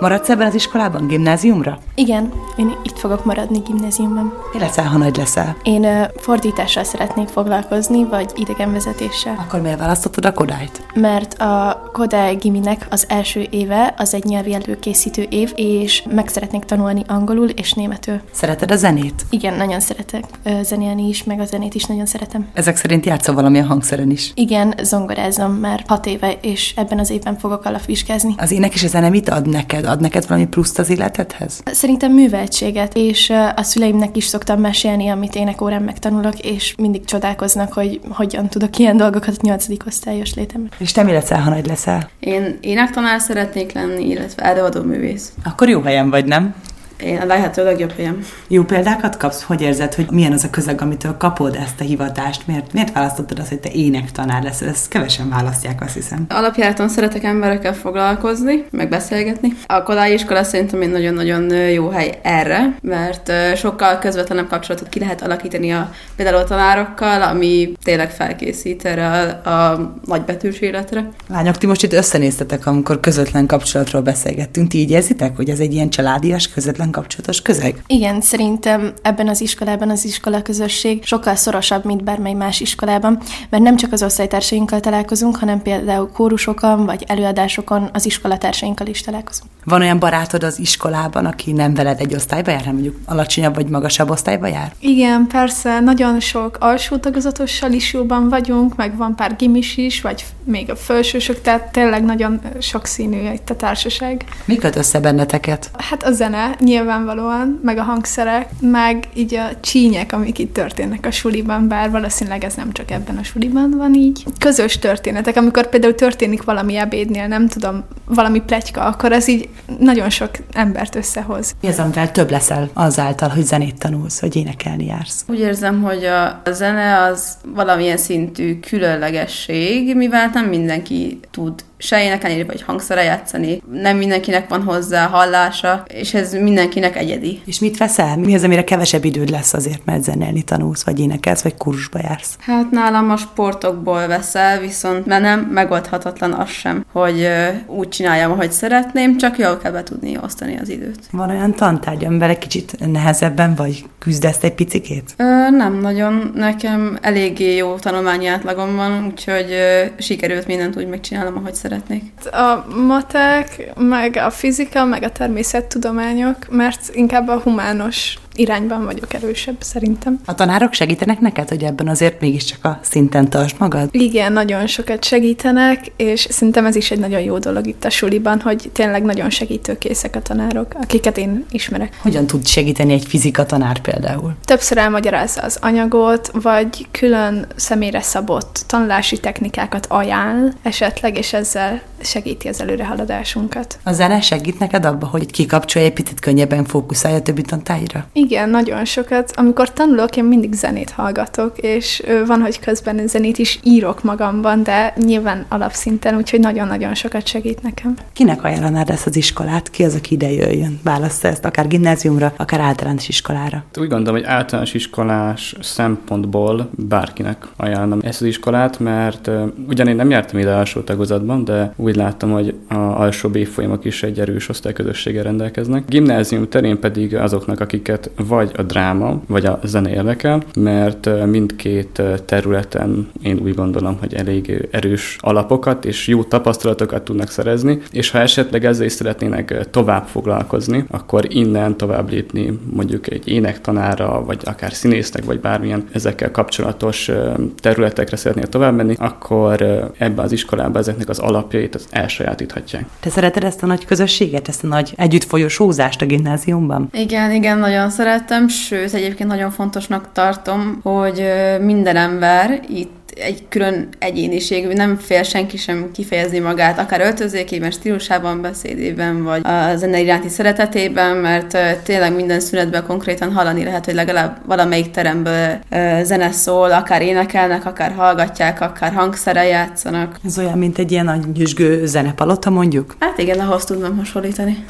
Maradsz 0.00 0.28
ebben 0.28 0.46
az 0.46 0.54
iskolában, 0.54 1.06
gimnáziumra? 1.06 1.78
Igen, 1.94 2.32
én 2.56 2.76
itt 2.82 2.98
fogok 2.98 3.24
maradni 3.24 3.58
gimnáziumban. 3.58 4.32
Mi 4.52 4.58
leszel, 4.58 4.84
ha 4.84 4.98
nagy 4.98 5.16
leszel? 5.16 5.56
Én 5.62 5.84
uh, 5.84 6.02
fordítással 6.16 6.84
szeretnék 6.84 7.28
foglalkozni, 7.28 8.04
vagy 8.04 8.30
idegenvezetéssel. 8.34 9.36
Akkor 9.38 9.60
miért 9.60 9.78
választottad 9.78 10.24
a 10.24 10.32
Kodályt? 10.32 10.82
Mert 10.94 11.34
a 11.34 11.82
Kodály 11.92 12.34
giminek 12.34 12.86
az 12.90 13.04
első 13.08 13.46
éve 13.50 13.94
az 13.96 14.14
egy 14.14 14.24
nyelvi 14.24 14.54
előkészítő 14.54 15.26
év, 15.28 15.52
és 15.54 16.02
meg 16.10 16.28
szeretnék 16.28 16.64
tanulni 16.64 17.02
angolul 17.06 17.48
és 17.48 17.72
németül. 17.72 18.20
Szereted 18.32 18.70
a 18.70 18.76
zenét? 18.76 19.24
Igen, 19.30 19.54
nagyon 19.54 19.80
szeretek 19.80 20.24
uh, 20.44 20.60
zenélni 20.62 21.08
is, 21.08 21.24
meg 21.24 21.40
a 21.40 21.44
zenét 21.44 21.74
is 21.74 21.84
nagyon 21.84 22.06
szeretem. 22.06 22.48
Ezek 22.52 22.76
szerint 22.76 23.06
játszol 23.06 23.34
valamilyen 23.34 23.66
hangszeren 23.66 24.10
is? 24.10 24.32
Igen, 24.34 24.74
zongorázom 24.82 25.52
már 25.52 25.84
hat 25.86 26.06
éve, 26.06 26.32
és 26.40 26.74
ebben 26.76 26.98
az 26.98 27.10
évben 27.10 27.38
fogok 27.38 27.64
alapvizsgázni. 27.64 28.34
Az 28.38 28.50
ének 28.50 28.74
és 28.74 28.82
a 28.84 28.88
zene 28.88 29.08
mit 29.08 29.28
ad 29.28 29.48
neked? 29.48 29.88
Ad 29.90 30.00
neked 30.00 30.26
valami 30.26 30.46
pluszt 30.46 30.78
az 30.78 30.90
életedhez? 30.90 31.62
Szerintem 31.64 32.12
műveltséget 32.12 32.96
és 32.96 33.30
a 33.56 33.62
szüleimnek 33.62 34.16
is 34.16 34.24
szoktam 34.24 34.60
mesélni, 34.60 35.08
amit 35.08 35.34
énekórán 35.34 35.82
megtanulok, 35.82 36.38
és 36.38 36.74
mindig 36.76 37.04
csodálkoznak, 37.04 37.72
hogy 37.72 38.00
hogyan 38.08 38.48
tudok 38.48 38.78
ilyen 38.78 38.96
dolgokat 38.96 39.34
a 39.34 39.40
nyolcadik 39.42 39.86
osztályos 39.86 40.34
létemben. 40.34 40.70
És 40.78 40.92
te 40.92 41.02
mi 41.02 41.12
leszel, 41.12 41.40
ha 41.40 41.50
nagy 41.50 41.66
leszel? 41.66 42.10
Én 42.20 42.58
énektanár 42.60 43.20
szeretnék 43.20 43.72
lenni, 43.72 44.08
illetve 44.08 44.42
előadó 44.42 44.82
művész. 44.82 45.32
Akkor 45.44 45.68
jó 45.68 45.80
helyen 45.80 46.10
vagy, 46.10 46.24
nem? 46.24 46.54
Én 47.02 47.16
a 47.16 47.24
lehető 47.24 47.64
legjobb 47.64 47.92
helyem. 47.96 48.24
Jó 48.48 48.62
példákat 48.62 49.16
kapsz? 49.16 49.42
Hogy 49.42 49.60
érzed, 49.60 49.94
hogy 49.94 50.10
milyen 50.10 50.32
az 50.32 50.44
a 50.44 50.50
közeg, 50.50 50.80
amitől 50.80 51.16
kapod 51.16 51.54
ezt 51.54 51.80
a 51.80 51.84
hivatást? 51.84 52.46
Miért, 52.46 52.72
miért 52.72 52.92
választottad 52.92 53.38
azt, 53.38 53.48
hogy 53.48 53.60
te 53.60 53.70
énektanár 53.72 54.42
lesz? 54.42 54.60
Ezt 54.60 54.88
kevesen 54.88 55.28
választják, 55.28 55.80
azt 55.82 55.94
hiszem. 55.94 56.26
Alapjáraton 56.28 56.88
szeretek 56.88 57.24
emberekkel 57.24 57.74
foglalkozni, 57.74 58.64
meg 58.70 58.88
beszélgetni. 58.88 59.52
A 59.66 59.82
Kodály 59.82 60.12
iskola 60.12 60.42
szerintem 60.42 60.80
egy 60.80 60.90
nagyon-nagyon 60.90 61.54
jó 61.54 61.88
hely 61.88 62.18
erre, 62.22 62.74
mert 62.82 63.32
sokkal 63.56 63.98
közvetlenebb 63.98 64.48
kapcsolatot 64.48 64.88
ki 64.88 64.98
lehet 64.98 65.22
alakítani 65.22 65.70
a 65.72 65.92
például 66.16 66.36
a 66.36 66.44
tanárokkal, 66.44 67.22
ami 67.22 67.72
tényleg 67.82 68.10
felkészít 68.10 68.84
erre 68.84 69.06
a, 69.06 69.50
a 69.50 69.94
nagybetűs 70.04 70.60
életre. 70.60 71.08
Lányok, 71.28 71.58
ti 71.58 71.66
most 71.66 71.82
itt 71.82 71.92
összenéztetek, 71.92 72.66
amikor 72.66 73.00
közvetlen 73.00 73.46
kapcsolatról 73.46 74.02
beszélgettünk. 74.02 74.68
Ti 74.68 74.78
így 74.78 74.90
érzitek, 74.90 75.36
hogy 75.36 75.50
ez 75.50 75.58
egy 75.58 75.72
ilyen 75.72 75.90
családias, 75.90 76.48
közvetlen 76.48 76.89
kapcsolatos 76.90 77.42
közeg? 77.42 77.82
Igen, 77.86 78.20
szerintem 78.20 78.92
ebben 79.02 79.28
az 79.28 79.40
iskolában 79.40 79.90
az 79.90 80.04
iskola 80.04 80.42
közösség 80.42 81.04
sokkal 81.04 81.34
szorosabb, 81.34 81.84
mint 81.84 82.04
bármely 82.04 82.32
más 82.32 82.60
iskolában, 82.60 83.18
mert 83.50 83.62
nem 83.62 83.76
csak 83.76 83.92
az 83.92 84.02
osztálytársainkkal 84.02 84.80
találkozunk, 84.80 85.36
hanem 85.36 85.62
például 85.62 86.10
kórusokon 86.12 86.86
vagy 86.86 87.04
előadásokon 87.06 87.90
az 87.92 88.06
iskolatársainkkal 88.06 88.86
is 88.86 89.00
találkozunk. 89.00 89.50
Van 89.64 89.80
olyan 89.80 89.98
barátod 89.98 90.42
az 90.42 90.58
iskolában, 90.58 91.26
aki 91.26 91.52
nem 91.52 91.74
veled 91.74 92.00
egy 92.00 92.14
osztályba 92.14 92.50
jár, 92.50 92.58
hanem 92.58 92.74
mondjuk 92.74 92.96
alacsonyabb 93.04 93.54
vagy 93.54 93.66
magasabb 93.66 94.10
osztályba 94.10 94.46
jár? 94.46 94.72
Igen, 94.78 95.26
persze, 95.26 95.80
nagyon 95.80 96.20
sok 96.20 96.56
alsó 96.60 96.96
tagozatossal 96.96 97.72
is 97.72 97.92
jóban 97.92 98.28
vagyunk, 98.28 98.76
meg 98.76 98.96
van 98.96 99.14
pár 99.16 99.36
gimis 99.36 99.76
is, 99.76 100.00
vagy 100.00 100.24
még 100.44 100.70
a 100.70 100.76
felsősök, 100.76 101.40
tehát 101.40 101.72
tényleg 101.72 102.04
nagyon 102.04 102.40
sokszínű 102.60 103.32
itt 103.32 103.50
a 103.50 103.56
társaság. 103.56 104.24
Mi 104.44 104.56
köt 104.56 104.76
össze 104.76 105.00
benneteket? 105.00 105.70
Hát 105.78 106.02
a 106.02 106.12
zene, 106.12 106.56
nyilvánvalóan, 106.80 107.60
meg 107.62 107.78
a 107.78 107.82
hangszerek, 107.82 108.48
meg 108.60 109.08
így 109.14 109.34
a 109.34 109.48
csínyek, 109.60 110.12
amik 110.12 110.38
itt 110.38 110.52
történnek 110.52 111.06
a 111.06 111.10
suliban, 111.10 111.68
bár 111.68 111.90
valószínűleg 111.90 112.44
ez 112.44 112.54
nem 112.54 112.72
csak 112.72 112.90
ebben 112.90 113.16
a 113.16 113.22
suliban 113.22 113.74
van 113.76 113.94
így. 113.94 114.24
Közös 114.38 114.78
történetek, 114.78 115.36
amikor 115.36 115.68
például 115.68 115.94
történik 115.94 116.42
valami 116.42 116.76
ebédnél, 116.76 117.26
nem 117.26 117.48
tudom, 117.48 117.84
valami 118.04 118.40
pletyka, 118.40 118.84
akkor 118.84 119.12
ez 119.12 119.28
így 119.28 119.48
nagyon 119.78 120.10
sok 120.10 120.30
embert 120.52 120.94
összehoz. 120.94 121.54
Mi 121.60 121.68
az, 121.68 121.78
amivel 121.78 122.10
több 122.10 122.30
leszel 122.30 122.70
azáltal, 122.72 123.28
hogy 123.28 123.44
zenét 123.44 123.78
tanulsz, 123.78 124.20
hogy 124.20 124.36
énekelni 124.36 124.84
jársz? 124.84 125.24
Úgy 125.28 125.38
érzem, 125.38 125.82
hogy 125.82 126.04
a 126.04 126.50
zene 126.50 127.02
az 127.02 127.36
valamilyen 127.54 127.96
szintű 127.96 128.60
különlegesség, 128.60 129.96
mivel 129.96 130.30
nem 130.32 130.44
mindenki 130.44 131.20
tud 131.30 131.64
se 131.80 132.04
énekelni, 132.04 132.44
vagy 132.44 132.62
hangszere 132.62 133.02
játszani. 133.02 133.62
Nem 133.72 133.96
mindenkinek 133.96 134.48
van 134.48 134.62
hozzá 134.62 135.06
hallása, 135.06 135.84
és 135.88 136.14
ez 136.14 136.32
mindenkinek 136.32 136.96
egyedi. 136.96 137.40
És 137.44 137.58
mit 137.58 137.76
veszel? 137.76 138.16
Mi 138.16 138.34
az, 138.34 138.42
amire 138.42 138.64
kevesebb 138.64 139.04
időd 139.04 139.30
lesz 139.30 139.54
azért, 139.54 139.84
mert 139.84 140.02
zenélni 140.02 140.42
tanulsz, 140.42 140.84
vagy 140.84 141.00
énekelsz, 141.00 141.42
vagy 141.42 141.56
kurzusba 141.56 141.98
jársz? 142.02 142.36
Hát 142.40 142.70
nálam 142.70 143.10
a 143.10 143.16
sportokból 143.16 144.06
veszel, 144.06 144.60
viszont 144.60 145.06
mert 145.06 145.22
nem 145.22 145.40
megoldhatatlan 145.40 146.32
az 146.32 146.48
sem, 146.48 146.84
hogy 146.92 147.28
úgy 147.66 147.88
csináljam, 147.88 148.30
ahogy 148.30 148.52
szeretném, 148.52 149.18
csak 149.18 149.38
jól 149.38 149.58
kell 149.58 149.72
be 149.72 149.82
tudni 149.82 150.18
osztani 150.22 150.58
az 150.58 150.68
időt. 150.68 150.98
Van 151.10 151.30
olyan 151.30 151.54
tantárgy, 151.54 152.04
amivel 152.04 152.28
egy 152.30 152.38
kicsit 152.38 152.86
nehezebben 152.92 153.54
vagy 153.54 153.84
küzdesz 153.98 154.42
egy 154.42 154.54
picikét? 154.54 155.14
Ö, 155.16 155.50
nem 155.50 155.78
nagyon. 155.80 156.30
Nekem 156.34 156.98
eléggé 157.00 157.56
jó 157.56 157.74
tanulmányi 157.74 158.26
átlagom 158.26 158.76
van, 158.76 159.06
úgyhogy 159.06 159.50
ö, 159.50 159.84
sikerült 159.98 160.46
mindent 160.46 160.76
úgy 160.76 160.88
megcsinálom, 160.88 161.36
ahogy 161.36 161.54
szeretném 161.54 161.69
szeretnék? 161.70 162.12
A 162.32 162.66
matek, 162.76 163.72
meg 163.78 164.16
a 164.16 164.30
fizika, 164.30 164.84
meg 164.84 165.02
a 165.02 165.10
természettudományok, 165.10 166.36
mert 166.50 166.90
inkább 166.92 167.28
a 167.28 167.40
humános 167.40 168.18
irányban 168.40 168.84
vagyok 168.84 169.14
erősebb, 169.14 169.56
szerintem. 169.60 170.20
A 170.24 170.34
tanárok 170.34 170.72
segítenek 170.72 171.20
neked, 171.20 171.48
hogy 171.48 171.62
ebben 171.62 171.88
azért 171.88 172.20
mégiscsak 172.20 172.64
a 172.64 172.78
szinten 172.82 173.30
tartsd 173.30 173.56
magad? 173.58 173.88
Igen, 173.92 174.32
nagyon 174.32 174.66
sokat 174.66 175.04
segítenek, 175.04 175.92
és 175.96 176.26
szerintem 176.30 176.66
ez 176.66 176.76
is 176.76 176.90
egy 176.90 176.98
nagyon 176.98 177.20
jó 177.20 177.38
dolog 177.38 177.66
itt 177.66 177.84
a 177.84 177.90
suliban, 177.90 178.40
hogy 178.40 178.70
tényleg 178.72 179.02
nagyon 179.02 179.30
segítőkészek 179.30 180.16
a 180.16 180.22
tanárok, 180.22 180.74
akiket 180.82 181.18
én 181.18 181.44
ismerek. 181.50 181.98
Hogyan 182.02 182.26
tud 182.26 182.46
segíteni 182.46 182.92
egy 182.92 183.06
fizika 183.06 183.46
tanár 183.46 183.80
például? 183.80 184.34
Többször 184.44 184.78
elmagyarázza 184.78 185.42
az 185.42 185.58
anyagot, 185.60 186.30
vagy 186.32 186.86
külön 186.90 187.46
személyre 187.56 188.00
szabott 188.00 188.64
tanulási 188.66 189.18
technikákat 189.20 189.86
ajánl 189.88 190.52
esetleg, 190.62 191.18
és 191.18 191.32
ezzel 191.32 191.80
segíti 192.02 192.48
az 192.48 192.60
előrehaladásunkat. 192.60 193.78
A 193.82 193.92
zene 193.92 194.20
segít 194.20 194.58
neked 194.58 194.84
abba, 194.84 195.06
hogy 195.06 195.30
kikapcsolja 195.30 195.88
egy 195.88 195.94
picit 195.94 196.20
könnyebben 196.20 196.64
fókuszálja 196.64 197.16
a 197.16 197.22
többi 197.22 197.42
tantáira? 197.42 198.06
Igen, 198.12 198.29
nagyon 198.50 198.84
sokat. 198.84 199.32
Amikor 199.36 199.72
tanulok, 199.72 200.16
én 200.16 200.24
mindig 200.24 200.52
zenét 200.52 200.90
hallgatok, 200.90 201.58
és 201.58 202.02
van, 202.26 202.40
hogy 202.40 202.60
közben 202.60 203.06
zenét 203.06 203.38
is 203.38 203.60
írok 203.62 204.02
magamban, 204.02 204.62
de 204.62 204.94
nyilván 204.96 205.46
alapszinten, 205.48 206.16
úgyhogy 206.16 206.40
nagyon-nagyon 206.40 206.94
sokat 206.94 207.26
segít 207.26 207.62
nekem. 207.62 207.94
Kinek 208.12 208.44
ajánlanád 208.44 208.90
ezt 208.90 209.06
az 209.06 209.16
iskolát? 209.16 209.70
Ki 209.70 209.84
az, 209.84 209.94
aki 209.94 210.14
ide 210.14 210.30
jöjjön? 210.30 210.80
Válassza 210.82 211.28
ezt 211.28 211.44
akár 211.44 211.66
gimnáziumra, 211.66 212.32
akár 212.36 212.60
általános 212.60 213.08
iskolára? 213.08 213.64
Úgy 213.78 213.88
gondolom, 213.88 214.20
hogy 214.20 214.28
általános 214.28 214.74
iskolás 214.74 215.56
szempontból 215.60 216.70
bárkinek 216.88 217.46
ajánlom 217.56 217.98
ezt 218.02 218.20
az 218.20 218.26
iskolát, 218.26 218.78
mert 218.78 219.30
ugyan 219.68 219.88
én 219.88 219.96
nem 219.96 220.10
jártam 220.10 220.38
ide 220.38 220.54
alsó 220.54 220.80
tagozatban, 220.80 221.44
de 221.44 221.72
úgy 221.76 221.96
láttam, 221.96 222.30
hogy 222.30 222.54
a 222.68 222.74
alsó 222.74 223.30
évfolyamok 223.34 223.84
is 223.84 224.02
egy 224.02 224.20
erős 224.20 224.48
osztályközösséggel 224.48 225.22
rendelkeznek. 225.22 225.84
Gimnázium 225.88 226.48
terén 226.48 226.78
pedig 226.78 227.16
azoknak, 227.16 227.60
akiket 227.60 228.10
vagy 228.26 228.50
a 228.56 228.62
dráma, 228.62 229.20
vagy 229.26 229.44
a 229.44 229.58
zene 229.64 229.90
érdekel, 229.90 230.42
mert 230.56 231.26
mindkét 231.26 232.02
területen 232.24 233.10
én 233.22 233.38
úgy 233.42 233.54
gondolom, 233.54 233.96
hogy 234.00 234.14
elég 234.14 234.68
erős 234.70 235.16
alapokat 235.20 235.84
és 235.84 236.06
jó 236.06 236.24
tapasztalatokat 236.24 237.02
tudnak 237.02 237.30
szerezni, 237.30 237.78
és 237.90 238.10
ha 238.10 238.18
esetleg 238.18 238.64
ezzel 238.64 238.86
is 238.86 238.92
szeretnének 238.92 239.70
tovább 239.70 240.06
foglalkozni, 240.06 240.84
akkor 240.90 241.34
innen 241.34 241.76
tovább 241.76 242.10
lépni 242.10 242.58
mondjuk 242.72 243.10
egy 243.10 243.28
énektanára, 243.28 244.24
vagy 244.24 244.40
akár 244.44 244.72
színésznek, 244.72 245.24
vagy 245.24 245.40
bármilyen 245.40 245.84
ezekkel 245.92 246.30
kapcsolatos 246.30 247.10
területekre 247.56 248.16
szeretnél 248.16 248.46
tovább 248.46 248.74
menni, 248.74 248.94
akkor 248.98 249.62
ebbe 249.98 250.22
az 250.22 250.32
iskolába 250.32 250.78
ezeknek 250.78 251.08
az 251.08 251.18
alapjait 251.18 251.74
az 251.74 251.86
elsajátíthatják. 251.90 252.84
Te 253.00 253.10
szereted 253.10 253.44
ezt 253.44 253.62
a 253.62 253.66
nagy 253.66 253.84
közösséget, 253.84 254.48
ezt 254.48 254.64
a 254.64 254.66
nagy 254.66 254.92
együttfolyosózást 254.96 256.02
a 256.02 256.06
gimnáziumban? 256.06 256.88
Igen, 256.92 257.32
igen, 257.32 257.58
nagyon 257.58 257.90
szeretem, 258.00 258.48
sőt, 258.48 258.94
egyébként 258.94 259.28
nagyon 259.28 259.50
fontosnak 259.50 260.08
tartom, 260.12 260.80
hogy 260.82 261.24
minden 261.60 261.96
ember 261.96 262.60
itt 262.68 263.12
egy 263.14 263.48
külön 263.48 263.88
egyéniség, 263.98 264.66
nem 264.66 264.96
fél 264.96 265.22
senki 265.22 265.56
sem 265.56 265.90
kifejezni 265.92 266.38
magát, 266.38 266.78
akár 266.78 267.00
öltözékében, 267.00 267.70
stílusában, 267.70 268.40
beszédében, 268.40 269.22
vagy 269.22 269.40
a 269.44 269.76
zene 269.76 270.00
iránti 270.00 270.28
szeretetében, 270.28 271.16
mert 271.16 271.58
tényleg 271.82 272.14
minden 272.14 272.40
szünetben 272.40 272.86
konkrétan 272.86 273.32
hallani 273.32 273.64
lehet, 273.64 273.84
hogy 273.84 273.94
legalább 273.94 274.36
valamelyik 274.46 274.90
teremből 274.90 275.58
zene 276.02 276.32
szól, 276.32 276.72
akár 276.72 277.02
énekelnek, 277.02 277.66
akár 277.66 277.92
hallgatják, 277.92 278.60
akár 278.60 278.92
hangszere 278.92 279.44
játszanak. 279.46 280.16
Ez 280.24 280.38
olyan, 280.38 280.58
mint 280.58 280.78
egy 280.78 280.92
ilyen 280.92 281.04
nagy 281.04 281.32
nyüzsgő 281.34 281.86
zenepalota, 281.86 282.50
mondjuk? 282.50 282.96
Hát 282.98 283.18
igen, 283.18 283.40
ahhoz 283.40 283.64
tudnom 283.64 283.96
hasonlítani. 283.96 284.64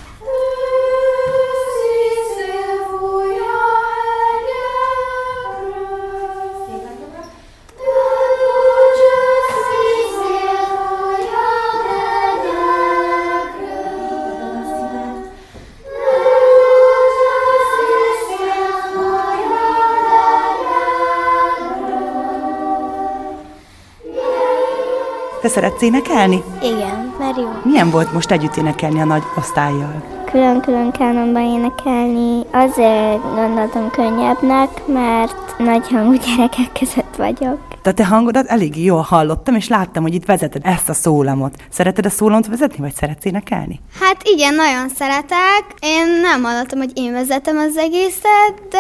Szeretsz 25.50 25.82
énekelni? 25.82 26.42
Igen, 26.62 27.14
mert 27.18 27.36
jó. 27.36 27.48
Milyen 27.62 27.90
volt 27.90 28.12
most 28.12 28.30
együtt 28.30 28.56
énekelni 28.56 29.00
a 29.00 29.04
nagy 29.04 29.22
osztályjal? 29.36 30.02
külön-külön 30.30 30.90
kánonban 30.90 31.42
énekelni 31.42 32.42
azért 32.50 33.22
gondoltam 33.34 33.90
könnyebbnek, 33.90 34.86
mert 34.86 35.58
nagy 35.58 35.88
hangú 35.88 36.12
gyerekek 36.12 36.72
között 36.78 37.16
vagyok. 37.16 37.58
De 37.82 37.92
te 37.92 38.06
hangodat 38.06 38.46
elég 38.46 38.84
jól 38.84 39.00
hallottam, 39.00 39.54
és 39.54 39.68
láttam, 39.68 40.02
hogy 40.02 40.14
itt 40.14 40.24
vezeted 40.24 40.62
ezt 40.64 40.88
a 40.88 40.92
szólamot. 40.92 41.56
Szereted 41.70 42.06
a 42.06 42.10
szólamot 42.10 42.46
vezetni, 42.46 42.78
vagy 42.78 42.94
szeretsz 42.94 43.24
énekelni? 43.24 43.80
Hát 44.00 44.16
igen, 44.22 44.54
nagyon 44.54 44.88
szeretek. 44.88 45.64
Én 45.80 46.20
nem 46.20 46.42
hallottam, 46.42 46.78
hogy 46.78 46.90
én 46.94 47.12
vezetem 47.12 47.56
az 47.56 47.76
egészet, 47.76 48.54
de 48.70 48.78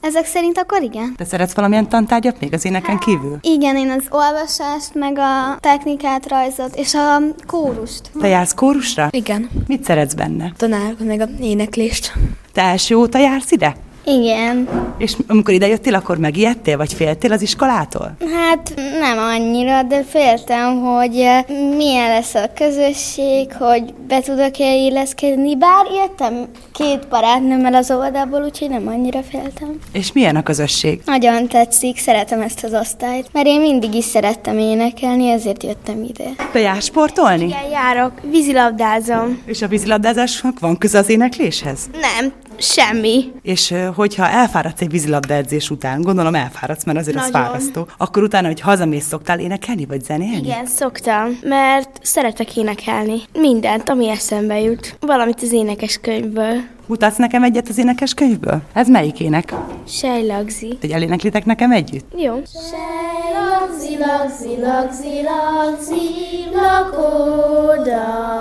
ezek 0.00 0.26
szerint 0.26 0.58
akkor 0.58 0.82
igen. 0.82 1.14
Te 1.16 1.24
szeretsz 1.24 1.54
valamilyen 1.54 1.88
tantárgyat 1.88 2.40
még 2.40 2.52
az 2.52 2.64
éneken 2.64 2.98
kívül? 2.98 3.38
Igen, 3.40 3.76
én 3.76 3.90
az 3.90 4.04
olvasást, 4.10 4.94
meg 4.94 5.18
a 5.18 5.58
technikát, 5.60 6.28
rajzot, 6.28 6.76
és 6.76 6.94
a 6.94 7.18
kórust. 7.46 8.10
Te 8.20 8.28
jársz 8.28 8.54
kórusra? 8.54 9.08
Igen. 9.10 9.50
Mit 9.66 9.84
szeretsz 9.84 10.14
benne? 10.14 10.52
Tanárok, 10.56 11.04
meg 11.04 11.20
a 11.20 11.26
éneklést. 11.40 12.12
Te 12.52 12.62
első 12.62 12.94
óta 12.94 13.18
jársz 13.18 13.50
ide? 13.50 13.76
Igen. 14.06 14.68
És 14.98 15.16
amikor 15.26 15.54
idejöttél, 15.54 15.94
akkor 15.94 16.18
megijedtél, 16.18 16.76
vagy 16.76 16.92
féltél 16.92 17.32
az 17.32 17.42
iskolától? 17.42 18.16
Hát 18.34 18.74
nem 19.00 19.18
annyira, 19.18 19.82
de 19.82 20.02
féltem, 20.02 20.80
hogy 20.80 21.28
milyen 21.76 22.08
lesz 22.08 22.34
a 22.34 22.50
közösség, 22.54 23.52
hogy 23.58 23.94
be 24.08 24.20
tudok-e 24.20 24.74
illeszkedni, 24.74 25.56
bár 25.56 25.86
jöttem 26.02 26.46
két 26.72 27.08
barátnőmmel 27.08 27.74
az 27.74 27.90
óvodából, 27.90 28.42
úgyhogy 28.44 28.68
nem 28.68 28.88
annyira 28.88 29.22
féltem. 29.22 29.78
És 29.92 30.12
milyen 30.12 30.36
a 30.36 30.42
közösség? 30.42 31.00
Nagyon 31.04 31.48
tetszik, 31.48 31.98
szeretem 31.98 32.40
ezt 32.40 32.64
az 32.64 32.72
osztályt, 32.74 33.28
mert 33.32 33.46
én 33.46 33.60
mindig 33.60 33.94
is 33.94 34.04
szerettem 34.04 34.58
énekelni, 34.58 35.30
ezért 35.30 35.62
jöttem 35.62 36.02
ide. 36.02 36.30
Te 36.52 36.58
jársz 36.58 36.84
sportolni? 36.84 37.44
Igen, 37.44 37.70
járok, 37.70 38.12
vízilabdázom. 38.30 39.42
És 39.46 39.62
a 39.62 39.68
vízilabdázásnak 39.68 40.60
van 40.60 40.78
köze 40.78 40.98
az 40.98 41.08
énekléshez? 41.08 41.78
Nem, 41.92 42.32
semmi. 42.58 43.32
És 43.42 43.74
hogyha 43.94 44.28
elfáradsz 44.28 44.80
egy 44.80 44.90
vízilabda 44.90 45.34
edzés 45.34 45.70
után, 45.70 46.00
gondolom 46.00 46.34
elfáradsz, 46.34 46.84
mert 46.84 46.98
azért 46.98 47.16
Nagyon. 47.16 47.34
az 47.34 47.40
fárasztó, 47.40 47.88
akkor 47.96 48.22
utána, 48.22 48.46
hogy 48.46 48.60
hazamész, 48.60 49.06
szoktál 49.06 49.40
énekelni, 49.40 49.84
vagy 49.86 50.04
zenélni? 50.04 50.36
Igen, 50.36 50.66
szoktam, 50.66 51.38
mert 51.42 51.98
szeretek 52.02 52.56
énekelni. 52.56 53.20
Mindent, 53.32 53.88
ami 53.88 54.08
eszembe 54.08 54.60
jut. 54.60 54.96
Valamit 55.00 55.42
az 55.42 55.52
énekes 55.52 55.98
könyvből. 56.00 56.54
Mutatsz 56.86 57.16
nekem 57.16 57.42
egyet 57.42 57.68
az 57.68 57.78
énekes 57.78 58.14
könyvből? 58.14 58.60
Ez 58.72 58.88
melyik 58.88 59.20
ének? 59.20 59.54
Sejlagzi. 59.88 60.78
Egy 60.80 60.90
eléneklitek 60.90 61.44
nekem 61.44 61.72
együtt? 61.72 62.12
Jó. 62.16 62.42
Sejlagzi, 62.70 63.96
lagzi, 63.98 64.60
lagzi, 64.60 65.22
lagzi, 65.22 66.00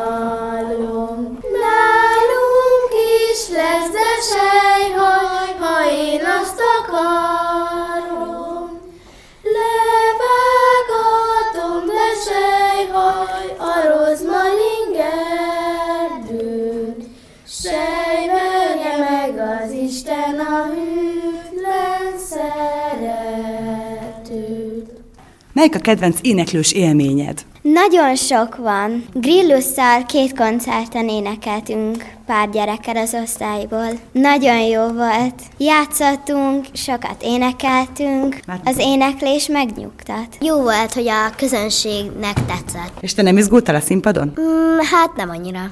lakodalom. 0.05 1.34
Melyik 25.65 25.79
a 25.79 25.83
kedvenc 25.83 26.17
éneklős 26.21 26.71
élményed? 26.71 27.41
Nagyon 27.61 28.15
sok 28.15 28.55
van. 28.55 29.05
Grillusszal 29.13 30.05
két 30.05 30.37
koncerten 30.37 31.09
énekeltünk 31.09 32.05
pár 32.25 32.49
gyerekkel 32.49 32.97
az 32.97 33.17
osztályból. 33.23 33.87
Nagyon 34.11 34.59
jó 34.59 34.87
volt. 34.87 35.41
Játszottunk, 35.57 36.65
sokat 36.73 37.23
énekeltünk. 37.23 38.39
Az 38.63 38.77
éneklés 38.77 39.47
megnyugtat. 39.47 40.37
Jó 40.39 40.61
volt, 40.61 40.93
hogy 40.93 41.07
a 41.07 41.35
közönségnek 41.37 42.45
tetszett. 42.45 42.97
És 42.99 43.13
te 43.13 43.21
nem 43.21 43.37
izgultál 43.37 43.75
a 43.75 43.79
színpadon? 43.79 44.33
Mm, 44.39 44.77
hát 44.91 45.15
nem 45.15 45.29
annyira. 45.29 45.71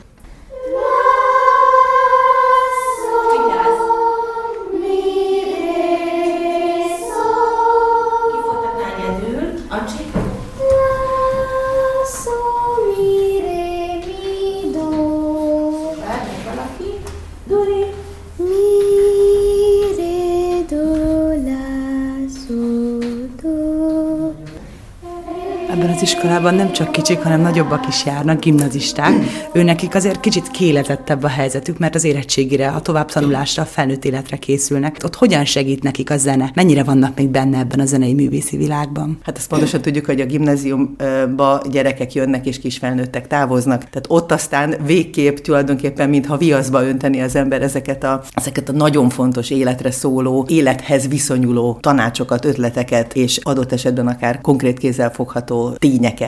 Iskolában 26.43 26.65
nem 26.65 26.73
csak 26.73 26.91
kicsik, 26.91 27.19
hanem 27.19 27.41
nagyobbak 27.41 27.87
is 27.87 28.05
járnak, 28.05 28.39
gimnazisták. 28.39 29.13
Őnekik 29.53 29.95
azért 29.95 30.19
kicsit 30.19 30.51
kélezettebb 30.51 31.23
a 31.23 31.27
helyzetük, 31.27 31.77
mert 31.77 31.95
az 31.95 32.03
érettségire, 32.03 32.69
a 32.69 32.81
továbbtanulásra, 32.81 33.63
a 33.63 33.65
felnőtt 33.65 34.05
életre 34.05 34.37
készülnek. 34.37 34.97
Ott 35.03 35.15
hogyan 35.15 35.45
segít 35.45 35.83
nekik 35.83 36.09
a 36.09 36.17
zene? 36.17 36.51
Mennyire 36.53 36.83
vannak 36.83 37.17
még 37.17 37.27
benne 37.27 37.57
ebben 37.57 37.79
a 37.79 37.85
zenei 37.85 38.13
művészi 38.13 38.57
világban? 38.57 39.17
Hát 39.23 39.37
ezt 39.37 39.47
pontosan 39.47 39.81
tudjuk, 39.81 40.05
hogy 40.05 40.21
a 40.21 40.25
gimnáziumba 40.25 41.61
gyerekek 41.71 42.13
jönnek 42.13 42.45
és 42.45 42.59
kisfelnőttek 42.59 43.27
távoznak. 43.27 43.79
Tehát 43.89 44.05
ott 44.07 44.31
aztán 44.31 44.75
végképp 44.85 45.37
tulajdonképpen, 45.37 46.09
mintha 46.09 46.37
viaszba 46.37 46.83
önteni 46.83 47.21
az 47.21 47.35
ember 47.35 47.61
ezeket 47.61 48.03
a, 48.03 48.21
ezeket 48.33 48.69
a 48.69 48.71
nagyon 48.71 49.09
fontos 49.09 49.49
életre 49.49 49.91
szóló, 49.91 50.45
élethez 50.49 51.07
viszonyuló 51.07 51.77
tanácsokat, 51.81 52.45
ötleteket, 52.45 53.15
és 53.15 53.39
adott 53.43 53.71
esetben 53.71 54.07
akár 54.07 54.41
konkrét 54.41 54.77
kézzel 54.79 55.11
fogható 55.11 55.75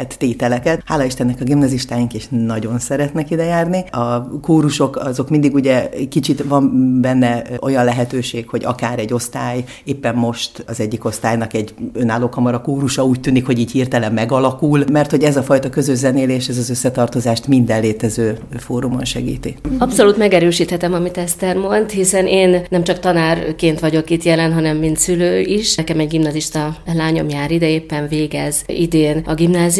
tényeket, 0.08 0.18
tételeket. 0.18 0.82
Hála 0.86 1.04
Istennek 1.04 1.42
a 1.42 1.44
gimnazistáink 1.44 2.14
is 2.14 2.28
nagyon 2.30 2.80
szeretnek 2.80 3.32
ide 3.32 3.44
járni. 3.44 3.84
A 3.92 4.40
kórusok 4.40 4.96
azok 4.96 5.30
mindig 5.30 5.54
ugye 5.54 5.90
kicsit 6.10 6.44
van 6.44 6.98
benne 7.02 7.42
olyan 7.62 7.86
lehetőség, 7.86 8.50
hogy 8.50 8.66
akár 8.66 9.00
egy 9.00 9.14
osztály, 9.14 9.64
éppen 9.84 10.16
most 10.16 10.64
az 10.68 10.80
egyik 10.80 11.06
osztálynak 11.06 11.54
egy 11.54 11.74
önálló 11.94 12.30
kamara 12.30 12.62
kórusa 12.62 13.06
úgy 13.06 13.20
tűnik, 13.20 13.46
hogy 13.46 13.60
így 13.60 13.72
hirtelen 13.72 14.14
megalakul, 14.14 14.84
mert 14.92 15.12
hogy 15.12 15.24
ez 15.24 15.38
a 15.38 15.44
fajta 15.44 15.70
közös 15.70 15.98
zenélés, 15.98 16.48
ez 16.48 16.58
az 16.58 16.70
összetartozást 16.70 17.48
minden 17.48 17.82
létező 17.82 18.38
fórumon 18.58 19.06
segíti. 19.06 19.56
Abszolút 19.78 20.18
megerősíthetem, 20.18 20.94
amit 20.94 21.18
Eszter 21.18 21.56
mond, 21.56 21.90
hiszen 21.90 22.28
én 22.28 22.66
nem 22.70 22.84
csak 22.84 23.00
tanárként 23.00 23.80
vagyok 23.80 24.10
itt 24.10 24.24
jelen, 24.24 24.54
hanem 24.54 24.78
mint 24.78 24.98
szülő 24.98 25.40
is. 25.40 25.76
Nekem 25.76 26.00
egy 26.00 26.08
gimnazista 26.08 26.76
lányom 26.94 27.30
jár 27.30 27.52
ide, 27.52 27.70
éppen 27.70 28.08
végez 28.08 28.64
idén 28.68 29.22
a 29.26 29.34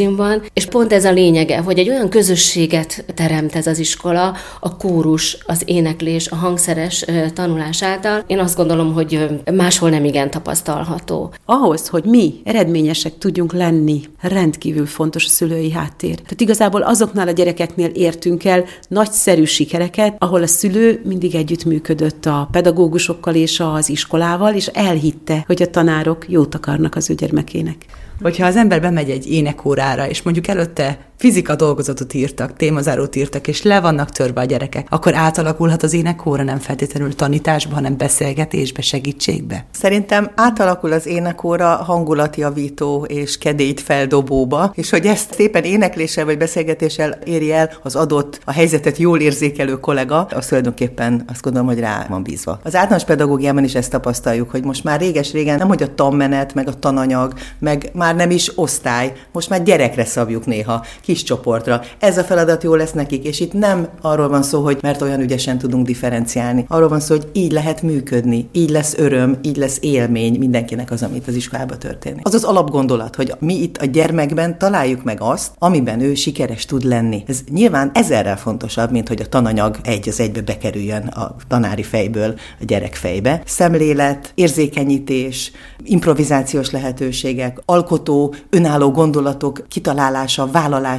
gimnáziumban, 0.06 0.42
és 0.54 0.66
pont 0.66 0.94
ez 0.94 1.06
a 1.06 1.12
lényege, 1.12 1.58
hogy 1.58 1.80
egy 1.80 1.90
olyan 1.90 2.10
közösséget 2.10 3.06
teremt 3.14 3.56
ez 3.56 3.68
az 3.68 3.80
iskola, 3.80 4.36
a 4.60 4.78
kórus, 4.78 5.38
az 5.46 5.62
éneklés, 5.66 6.28
a 6.28 6.36
hangszeres 6.36 7.06
tanulás 7.34 7.84
által. 7.84 8.24
Én 8.28 8.40
azt 8.40 8.56
gondolom, 8.56 8.94
hogy 8.94 9.28
máshol 9.54 9.90
nem 9.90 10.06
igen 10.06 10.30
tapasztalható. 10.30 11.34
Ahhoz, 11.46 11.88
hogy 11.88 12.04
mi 12.04 12.34
eredményesek 12.44 13.18
tudjunk 13.18 13.54
lenni, 13.54 14.02
rendkívül 14.22 14.86
fontos 14.86 15.26
a 15.26 15.30
szülői 15.30 15.72
háttér. 15.72 16.16
Tehát 16.16 16.42
igazából 16.42 16.82
azoknál 16.82 17.28
a 17.28 17.32
gyerekeknél 17.32 17.90
értünk 17.90 18.46
el 18.46 18.66
nagyszerű 18.88 19.44
sikereket, 19.44 20.16
ahol 20.20 20.42
a 20.42 20.48
szülő 20.48 21.02
mindig 21.06 21.36
együttműködött 21.36 22.26
a 22.26 22.48
pedagógusokkal 22.52 23.36
és 23.36 23.60
az 23.60 23.90
iskolával, 23.90 24.54
és 24.54 24.68
elhitte, 24.68 25.44
hogy 25.48 25.62
a 25.62 25.70
tanárok 25.70 26.26
jót 26.30 26.56
akarnak 26.56 26.96
az 26.96 27.10
ő 27.10 27.14
gyermekének. 27.14 27.76
Hogyha 28.22 28.46
az 28.46 28.56
ember 28.56 28.82
bemegy 28.82 29.10
egy 29.10 29.32
énekórára, 29.32 30.08
és 30.10 30.22
mondjuk 30.22 30.48
előtte 30.48 30.98
fizika 31.18 31.56
dolgozatot 31.56 32.14
írtak, 32.14 32.56
témazárót 32.58 33.16
írtak, 33.16 33.48
és 33.48 33.62
le 33.62 33.80
vannak 33.80 34.10
törve 34.10 34.42
a 34.42 34.46
gyerekek, 34.46 34.88
akkor 34.90 35.16
átalakulhat 35.16 35.84
az 35.84 35.94
énekóra 35.94 36.44
nem 36.44 36.60
feltétlenül 36.60 37.16
tanításba, 37.16 37.74
hanem 37.74 37.98
beszélgetésbe, 37.98 38.82
segítségbe? 38.82 39.66
Szerintem 39.72 40.32
átalakul 40.36 40.92
az 40.92 41.06
énekóra 41.06 41.68
hangulatjavító 41.68 43.06
és 43.08 43.38
kedélyt 43.38 43.82
feldobóba, 43.82 44.72
és 44.76 44.90
hogy 44.90 45.06
ezt 45.06 45.34
szépen 45.34 45.64
énekléssel 45.64 46.26
vagy 46.26 46.38
beszélgetéssel 46.38 47.18
éri 47.26 47.52
el 47.52 47.70
az 47.84 47.96
adott, 47.96 48.40
a 48.46 48.52
helyzetet 48.52 48.98
jól 48.98 49.20
érzékelő 49.20 49.80
kollega, 49.80 50.28
az 50.32 50.46
tulajdonképpen 50.46 51.24
azt 51.28 51.42
gondolom, 51.42 51.68
hogy 51.68 51.80
rá 51.80 52.06
van 52.10 52.24
bízva. 52.24 52.60
Az 52.64 52.76
általános 52.76 53.06
pedagógiában 53.06 53.64
is 53.64 53.76
ezt 53.76 53.92
tapasztaljuk, 53.92 54.52
hogy 54.52 54.64
most 54.64 54.84
már 54.84 55.00
réges-régen 55.00 55.58
nem, 55.58 55.68
hogy 55.68 55.84
a 55.84 55.96
tanmenet, 55.96 56.54
meg 56.54 56.68
a 56.68 56.80
tananyag, 56.80 57.34
meg 57.60 57.90
már 57.94 58.16
nem 58.16 58.30
is 58.30 58.52
osztály, 58.56 59.14
most 59.32 59.50
már 59.50 59.64
gyerekre 59.64 60.06
szabjuk 60.06 60.46
néha 60.46 60.86
kis 61.06 61.24
csoportra. 61.24 61.82
Ez 62.00 62.18
a 62.18 62.24
feladat 62.24 62.64
jó 62.64 62.76
lesz 62.76 62.92
nekik, 62.92 63.24
és 63.26 63.40
itt 63.40 63.54
nem 63.54 63.88
arról 64.02 64.28
van 64.28 64.44
szó, 64.44 64.64
hogy 64.64 64.78
mert 64.82 65.02
olyan 65.02 65.20
ügyesen 65.20 65.58
tudunk 65.58 65.86
differenciálni. 65.86 66.66
Arról 66.68 66.90
van 66.90 67.00
szó, 67.00 67.16
hogy 67.16 67.28
így 67.34 67.52
lehet 67.52 67.82
működni, 67.82 68.50
így 68.52 68.70
lesz 68.70 68.94
öröm, 68.98 69.38
így 69.42 69.58
lesz 69.58 69.78
élmény 69.82 70.38
mindenkinek 70.40 70.92
az, 70.92 71.04
amit 71.04 71.28
az 71.28 71.36
iskolában 71.36 71.80
történik. 71.80 72.28
Az 72.28 72.34
az 72.34 72.44
alapgondolat, 72.44 73.16
hogy 73.16 73.34
mi 73.40 73.54
itt 73.54 73.78
a 73.78 73.86
gyermekben 73.86 74.58
találjuk 74.58 75.04
meg 75.04 75.18
azt, 75.22 75.52
amiben 75.58 76.00
ő 76.00 76.14
sikeres 76.14 76.66
tud 76.66 76.84
lenni. 76.84 77.24
Ez 77.28 77.40
nyilván 77.50 77.92
ezerrel 77.94 78.38
fontosabb, 78.38 78.92
mint 78.92 79.08
hogy 79.08 79.22
a 79.22 79.30
tananyag 79.30 79.78
egy 79.84 80.10
az 80.10 80.20
egybe 80.20 80.42
bekerüljön 80.42 81.08
a 81.08 81.36
tanári 81.48 81.84
fejből 81.84 82.34
a 82.60 82.66
gyerek 82.66 82.96
fejbe. 82.96 83.42
Szemlélet, 83.46 84.32
érzékenyítés, 84.36 85.52
improvizációs 85.84 86.72
lehetőségek, 86.72 87.62
alkotó, 87.66 88.34
önálló 88.50 88.92
gondolatok 88.92 89.66
kitalálása, 89.68 90.48
vállalása, 90.52 90.95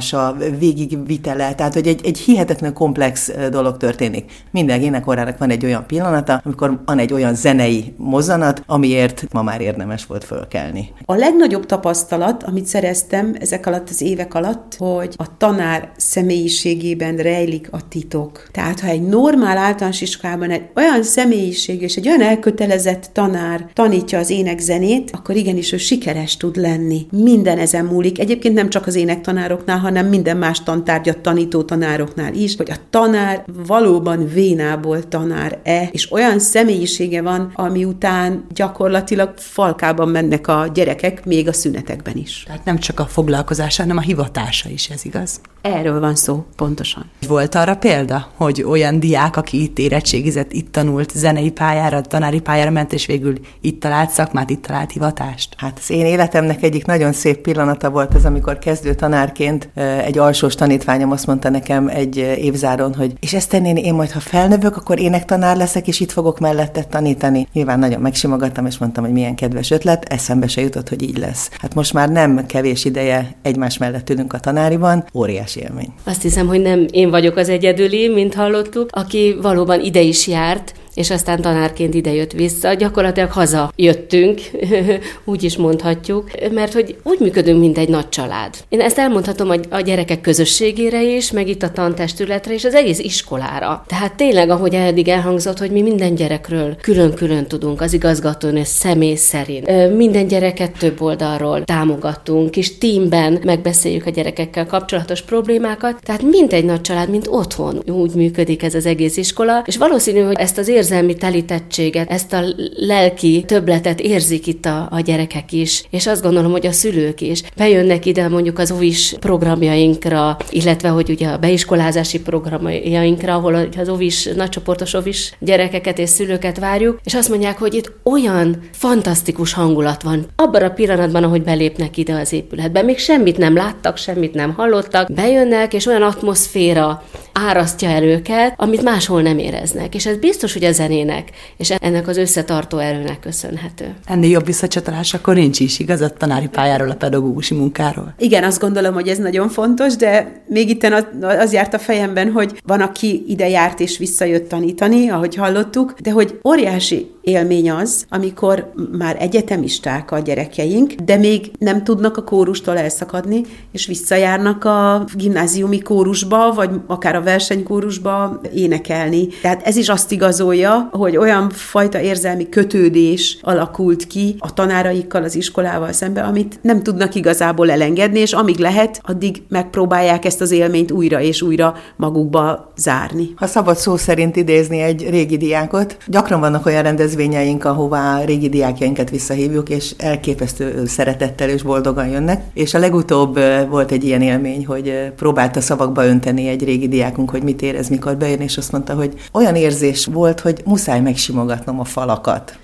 végigvitele, 0.59 1.55
tehát 1.55 1.73
hogy 1.73 1.87
egy, 1.87 2.01
egy 2.03 2.17
hihetetlen 2.17 2.73
komplex 2.73 3.31
dolog 3.51 3.77
történik. 3.77 4.31
Minden 4.51 4.81
énekorának 4.81 5.37
van 5.37 5.49
egy 5.49 5.65
olyan 5.65 5.85
pillanata, 5.87 6.41
amikor 6.43 6.81
van 6.85 6.99
egy 6.99 7.13
olyan 7.13 7.35
zenei 7.35 7.93
mozzanat, 7.97 8.63
amiért 8.65 9.25
ma 9.31 9.41
már 9.41 9.61
érdemes 9.61 10.05
volt 10.05 10.23
fölkelni. 10.23 10.93
A 11.05 11.15
legnagyobb 11.15 11.65
tapasztalat, 11.65 12.43
amit 12.43 12.65
szereztem 12.65 13.35
ezek 13.39 13.65
alatt 13.65 13.89
az 13.89 14.01
évek 14.01 14.33
alatt, 14.33 14.75
hogy 14.77 15.13
a 15.17 15.37
tanár 15.37 15.91
személyiségében 15.97 17.15
rejlik 17.15 17.67
a 17.71 17.87
titok. 17.87 18.47
Tehát, 18.51 18.79
ha 18.79 18.87
egy 18.87 19.01
normál 19.01 19.57
általános 19.57 20.01
iskolában 20.01 20.49
egy 20.49 20.63
olyan 20.75 21.03
személyiség 21.03 21.81
és 21.81 21.95
egy 21.95 22.07
olyan 22.07 22.21
elkötelezett 22.21 23.09
tanár 23.13 23.69
tanítja 23.73 24.19
az 24.19 24.29
énekzenét, 24.29 25.11
akkor 25.13 25.35
igenis 25.35 25.71
ő 25.71 25.77
sikeres 25.77 26.37
tud 26.37 26.55
lenni. 26.55 27.07
Minden 27.11 27.57
ezen 27.57 27.85
múlik. 27.85 28.19
Egyébként 28.19 28.53
nem 28.53 28.69
csak 28.69 28.87
az 28.87 28.95
énektanároknál, 28.95 29.77
hanem 29.87 30.05
minden 30.07 30.37
más 30.37 30.63
tantárgyat 30.63 31.17
tanító 31.17 31.63
tanároknál 31.63 32.33
is, 32.33 32.55
hogy 32.55 32.71
a 32.71 32.75
tanár 32.89 33.43
valóban 33.67 34.27
vénából 34.27 35.07
tanár-e, 35.07 35.89
és 35.91 36.11
olyan 36.11 36.39
személyisége 36.39 37.21
van, 37.21 37.51
ami 37.55 37.85
után 37.85 38.45
gyakorlatilag 38.53 39.33
falkában 39.37 40.09
mennek 40.09 40.47
a 40.47 40.69
gyerekek, 40.73 41.25
még 41.25 41.47
a 41.47 41.53
szünetekben 41.53 42.15
is. 42.17 42.43
Tehát 42.45 42.65
nem 42.65 42.77
csak 42.77 42.99
a 42.99 43.05
foglalkozása, 43.05 43.81
hanem 43.81 43.97
a 43.97 44.01
hivatása 44.01 44.69
is, 44.69 44.89
ez 44.89 45.05
igaz? 45.05 45.39
Erről 45.61 45.99
van 45.99 46.15
szó, 46.15 46.45
pontosan. 46.55 47.09
Volt 47.27 47.55
arra 47.55 47.75
példa, 47.75 48.27
hogy 48.35 48.63
olyan 48.63 48.99
diák, 48.99 49.37
aki 49.37 49.61
itt 49.61 49.79
érettségizett, 49.79 50.51
itt 50.53 50.71
tanult, 50.71 51.11
zenei 51.11 51.51
pályára, 51.51 52.01
tanári 52.01 52.39
pályára 52.39 52.71
ment, 52.71 52.93
és 52.93 53.05
végül 53.05 53.33
itt 53.61 53.79
talált 53.79 54.09
szakmát, 54.09 54.49
itt 54.49 54.61
talált 54.61 54.91
hivatást? 54.91 55.55
Hát 55.57 55.77
az 55.81 55.89
én 55.89 56.05
életemnek 56.05 56.63
egyik 56.63 56.85
nagyon 56.85 57.13
szép 57.13 57.37
pillanata 57.37 57.89
volt 57.89 58.13
az, 58.13 58.25
amikor 58.25 58.59
kezdő 58.59 58.93
tanárként 58.93 59.69
egy 60.05 60.17
alsós 60.17 60.55
tanítványom 60.55 61.11
azt 61.11 61.27
mondta 61.27 61.49
nekem 61.49 61.87
egy 61.87 62.17
évzáron, 62.17 62.93
hogy 62.95 63.13
és 63.19 63.33
ezt 63.33 63.49
tennéni 63.49 63.81
én 63.81 63.93
majd, 63.93 64.11
ha 64.11 64.19
felnövök, 64.19 64.77
akkor 64.77 64.99
énektanár 64.99 65.57
leszek, 65.57 65.87
és 65.87 65.99
itt 65.99 66.11
fogok 66.11 66.39
mellette 66.39 66.83
tanítani. 66.83 67.47
Nyilván 67.53 67.79
nagyon 67.79 68.01
megsimogattam, 68.01 68.65
és 68.65 68.77
mondtam, 68.77 69.03
hogy 69.03 69.13
milyen 69.13 69.35
kedves 69.35 69.71
ötlet, 69.71 70.05
eszembe 70.09 70.47
se 70.47 70.61
jutott, 70.61 70.89
hogy 70.89 71.01
így 71.01 71.17
lesz. 71.17 71.49
Hát 71.59 71.73
most 71.73 71.93
már 71.93 72.09
nem 72.09 72.45
kevés 72.45 72.85
ideje 72.85 73.35
egymás 73.41 73.77
mellett 73.77 74.09
ülünk 74.09 74.33
a 74.33 74.39
tanáriban, 74.39 75.05
óriási 75.13 75.59
élmény. 75.59 75.93
Azt 76.03 76.21
hiszem, 76.21 76.47
hogy 76.47 76.61
nem 76.61 76.85
én 76.91 77.09
vagyok 77.09 77.35
az 77.35 77.49
egyedüli, 77.49 78.07
mint 78.07 78.35
hallottuk, 78.35 78.89
aki 78.91 79.35
valóban 79.41 79.81
ide 79.81 80.01
is 80.01 80.27
járt, 80.27 80.73
és 80.97 81.09
aztán 81.09 81.41
tanárként 81.41 81.93
idejött 81.93 82.31
vissza. 82.31 82.73
Gyakorlatilag 82.73 83.31
haza 83.31 83.71
jöttünk, 83.75 84.41
úgy 85.25 85.43
is 85.43 85.57
mondhatjuk, 85.57 86.29
mert 86.51 86.73
hogy 86.73 86.95
úgy 87.03 87.19
működünk, 87.19 87.59
mint 87.59 87.77
egy 87.77 87.89
nagy 87.89 88.09
család. 88.09 88.53
Én 88.69 88.81
ezt 88.81 88.97
elmondhatom 88.97 89.51
a 89.69 89.81
gyerekek 89.81 90.21
közösségére 90.21 91.03
is, 91.03 91.31
meg 91.31 91.47
itt 91.47 91.63
a 91.63 91.71
tantestületre, 91.71 92.53
és 92.53 92.65
az 92.65 92.73
egész 92.73 92.99
iskolára. 92.99 93.83
Tehát 93.87 94.15
tényleg, 94.15 94.49
ahogy 94.49 94.73
eddig 94.73 95.07
elhangzott, 95.07 95.57
hogy 95.57 95.71
mi 95.71 95.81
minden 95.81 96.15
gyerekről 96.15 96.75
külön-külön 96.81 97.45
tudunk, 97.45 97.81
az 97.81 97.93
igazgatónő 97.93 98.61
személy 98.63 99.15
szerint. 99.15 99.95
Minden 99.95 100.27
gyereket 100.27 100.77
több 100.77 101.01
oldalról 101.01 101.63
támogatunk, 101.63 102.57
és 102.57 102.77
teamben 102.77 103.39
megbeszéljük 103.43 104.05
a 104.05 104.09
gyerekekkel 104.09 104.65
kapcsolatos 104.65 105.21
problémákat. 105.21 105.95
Tehát 106.03 106.21
mint 106.21 106.53
egy 106.53 106.65
nagy 106.65 106.81
család, 106.81 107.09
mint 107.09 107.27
otthon 107.29 107.81
úgy 107.85 108.13
működik 108.13 108.63
ez 108.63 108.75
az 108.75 108.85
egész 108.85 109.17
iskola, 109.17 109.63
és 109.65 109.77
valószínű, 109.77 110.19
hogy 110.19 110.35
ezt 110.39 110.57
az 110.57 110.67
érzelmi 110.87 111.15
telítettséget, 111.15 112.09
ezt 112.11 112.33
a 112.33 112.43
lelki 112.75 113.43
töbletet 113.47 113.99
érzik 113.99 114.47
itt 114.47 114.65
a, 114.65 114.87
a 114.91 114.99
gyerekek 114.99 115.51
is, 115.51 115.83
és 115.89 116.07
azt 116.07 116.21
gondolom, 116.21 116.51
hogy 116.51 116.65
a 116.65 116.71
szülők 116.71 117.21
is 117.21 117.43
bejönnek 117.55 118.05
ide 118.05 118.27
mondjuk 118.27 118.59
az 118.59 118.71
OVIS 118.71 119.15
programjainkra, 119.19 120.37
illetve 120.49 120.89
hogy 120.89 121.09
ugye 121.09 121.27
a 121.27 121.37
beiskolázási 121.37 122.21
programjainkra, 122.21 123.33
ahol 123.33 123.67
az 123.77 123.89
OVIS, 123.89 124.29
nagycsoportos 124.35 124.93
OVIS 124.93 125.33
gyerekeket 125.39 125.99
és 125.99 126.09
szülőket 126.09 126.59
várjuk, 126.59 126.99
és 127.03 127.13
azt 127.13 127.29
mondják, 127.29 127.57
hogy 127.57 127.73
itt 127.73 127.91
olyan 128.03 128.59
fantasztikus 128.71 129.53
hangulat 129.53 130.01
van. 130.01 130.25
Abban 130.35 130.63
a 130.63 130.69
pillanatban, 130.69 131.23
ahogy 131.23 131.43
belépnek 131.43 131.97
ide 131.97 132.13
az 132.13 132.33
épületbe, 132.33 132.81
még 132.81 132.97
semmit 132.97 133.37
nem 133.37 133.55
láttak, 133.55 133.97
semmit 133.97 134.33
nem 134.33 134.53
hallottak, 134.53 135.11
bejönnek, 135.13 135.73
és 135.73 135.85
olyan 135.85 136.01
atmoszféra 136.01 137.03
árasztja 137.33 137.89
el 137.89 138.03
őket, 138.03 138.53
amit 138.57 138.83
máshol 138.83 139.21
nem 139.21 139.37
éreznek. 139.37 139.95
És 139.95 140.05
ez 140.05 140.17
biztos, 140.17 140.53
hogy 140.53 140.63
a 140.63 140.73
zenének, 140.77 141.31
és 141.57 141.69
ennek 141.69 142.07
az 142.07 142.17
összetartó 142.17 142.77
erőnek 142.77 143.19
köszönhető. 143.19 143.95
Ennél 144.05 144.29
jobb 144.29 144.45
visszacsatolás 144.45 145.13
akkor 145.13 145.35
nincs 145.35 145.59
is, 145.59 145.79
igaz, 145.79 146.01
a 146.01 146.09
tanári 146.09 146.47
pályáról, 146.47 146.89
a 146.89 146.95
pedagógusi 146.95 147.53
munkáról? 147.53 148.13
Igen, 148.17 148.43
azt 148.43 148.59
gondolom, 148.59 148.93
hogy 148.93 149.07
ez 149.07 149.17
nagyon 149.17 149.49
fontos, 149.49 149.95
de 149.95 150.41
még 150.47 150.69
itt 150.69 150.87
az 151.21 151.53
járt 151.53 151.73
a 151.73 151.79
fejemben, 151.79 152.31
hogy 152.31 152.59
van, 152.65 152.81
aki 152.81 153.23
ide 153.27 153.49
járt 153.49 153.79
és 153.79 153.97
visszajött 153.97 154.49
tanítani, 154.49 155.09
ahogy 155.09 155.35
hallottuk, 155.35 155.93
de 156.01 156.11
hogy 156.11 156.39
óriási 156.43 157.15
élmény 157.21 157.71
az, 157.71 158.05
amikor 158.09 158.73
már 158.97 159.15
egyetemisták 159.19 160.11
a 160.11 160.19
gyerekeink, 160.19 160.93
de 160.93 161.15
még 161.15 161.51
nem 161.59 161.83
tudnak 161.83 162.17
a 162.17 162.23
kórustól 162.23 162.77
elszakadni, 162.77 163.41
és 163.71 163.85
visszajárnak 163.85 164.65
a 164.65 165.05
gimnáziumi 165.13 165.79
kórusba, 165.79 166.53
vagy 166.55 166.69
akár 166.87 167.15
a 167.15 167.21
versenykórusba 167.21 168.41
énekelni. 168.53 169.27
Tehát 169.41 169.61
ez 169.67 169.75
is 169.75 169.89
azt 169.89 170.11
igazolja, 170.11 170.66
hogy 170.91 171.17
olyan 171.17 171.49
fajta 171.49 171.99
érzelmi 171.99 172.49
kötődés 172.49 173.37
alakult 173.41 174.07
ki 174.07 174.35
a 174.39 174.53
tanáraikkal, 174.53 175.23
az 175.23 175.35
iskolával 175.35 175.91
szemben, 175.91 176.25
amit 176.25 176.59
nem 176.61 176.83
tudnak 176.83 177.15
igazából 177.15 177.71
elengedni, 177.71 178.19
és 178.19 178.33
amíg 178.33 178.57
lehet, 178.57 179.01
addig 179.03 179.41
megpróbálják 179.49 180.25
ezt 180.25 180.41
az 180.41 180.51
élményt 180.51 180.91
újra 180.91 181.21
és 181.21 181.41
újra 181.41 181.75
magukba 181.95 182.73
zárni. 182.77 183.33
Ha 183.35 183.47
szabad 183.47 183.77
szó 183.77 183.97
szerint 183.97 184.35
idézni 184.35 184.81
egy 184.81 185.09
régi 185.09 185.37
diákot, 185.37 185.97
gyakran 186.07 186.39
vannak 186.39 186.65
olyan 186.65 186.83
rendezvényeink, 186.83 187.65
ahová 187.65 188.23
régi 188.23 188.49
diákjainkat 188.49 189.09
visszahívjuk, 189.09 189.69
és 189.69 189.93
elképesztő 189.97 190.85
szeretettel 190.85 191.49
és 191.49 191.63
boldogan 191.63 192.07
jönnek. 192.07 192.43
És 192.53 192.73
a 192.73 192.79
legutóbb 192.79 193.39
volt 193.69 193.91
egy 193.91 194.03
ilyen 194.03 194.21
élmény, 194.21 194.65
hogy 194.65 195.11
próbálta 195.15 195.61
szavakba 195.61 196.05
önteni 196.05 196.47
egy 196.47 196.63
régi 196.63 196.87
diákunk, 196.87 197.29
hogy 197.29 197.43
mit 197.43 197.61
érez, 197.61 197.89
mikor 197.89 198.17
bejön, 198.17 198.39
és 198.39 198.57
azt 198.57 198.71
mondta, 198.71 198.93
hogy 198.93 199.13
olyan 199.31 199.55
érzés 199.55 200.05
volt, 200.05 200.39
hogy 200.47 200.61
muszáj 200.65 200.99
megsimogatnom 200.99 201.79
a 201.79 201.83
falakat. 201.83 202.59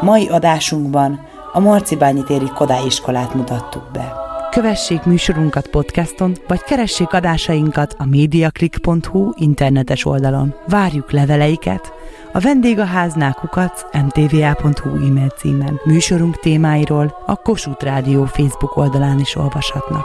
Mai 0.00 0.28
adásunkban 0.28 1.26
a 1.52 1.60
Marcibányi 1.60 2.22
téri 2.22 2.50
Kodály 2.54 2.86
iskolát 2.86 3.34
mutattuk 3.34 3.90
be. 3.92 4.12
Kövessék 4.50 5.04
műsorunkat 5.04 5.68
podcaston, 5.68 6.36
vagy 6.48 6.62
keressék 6.62 7.12
adásainkat 7.12 7.94
a 7.98 8.04
mediaclick.hu 8.04 9.30
internetes 9.36 10.04
oldalon. 10.04 10.54
Várjuk 10.66 11.10
leveleiket 11.10 11.92
a 12.32 12.40
vendégháznál 12.40 13.32
kukac 13.32 13.82
mtva.hu 13.92 14.88
e-mail 15.06 15.28
címen. 15.28 15.80
Műsorunk 15.84 16.38
témáiról 16.38 17.22
a 17.26 17.36
Kossuth 17.36 17.84
Rádió 17.84 18.24
Facebook 18.24 18.76
oldalán 18.76 19.18
is 19.18 19.36
olvashatnak. 19.36 20.04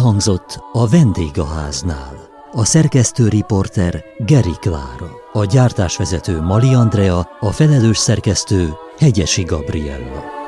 Elhangzott 0.00 0.64
a 0.72 0.88
vendégháznál. 0.88 2.28
A 2.52 2.64
szerkesztő 2.64 3.28
riporter 3.28 4.04
Geri 4.18 4.54
Klára, 4.60 5.10
a 5.32 5.44
gyártásvezető 5.44 6.40
Mali 6.40 6.74
Andrea, 6.74 7.28
a 7.40 7.50
felelős 7.50 7.98
szerkesztő 7.98 8.72
Hegyesi 8.98 9.42
Gabriella. 9.42 10.39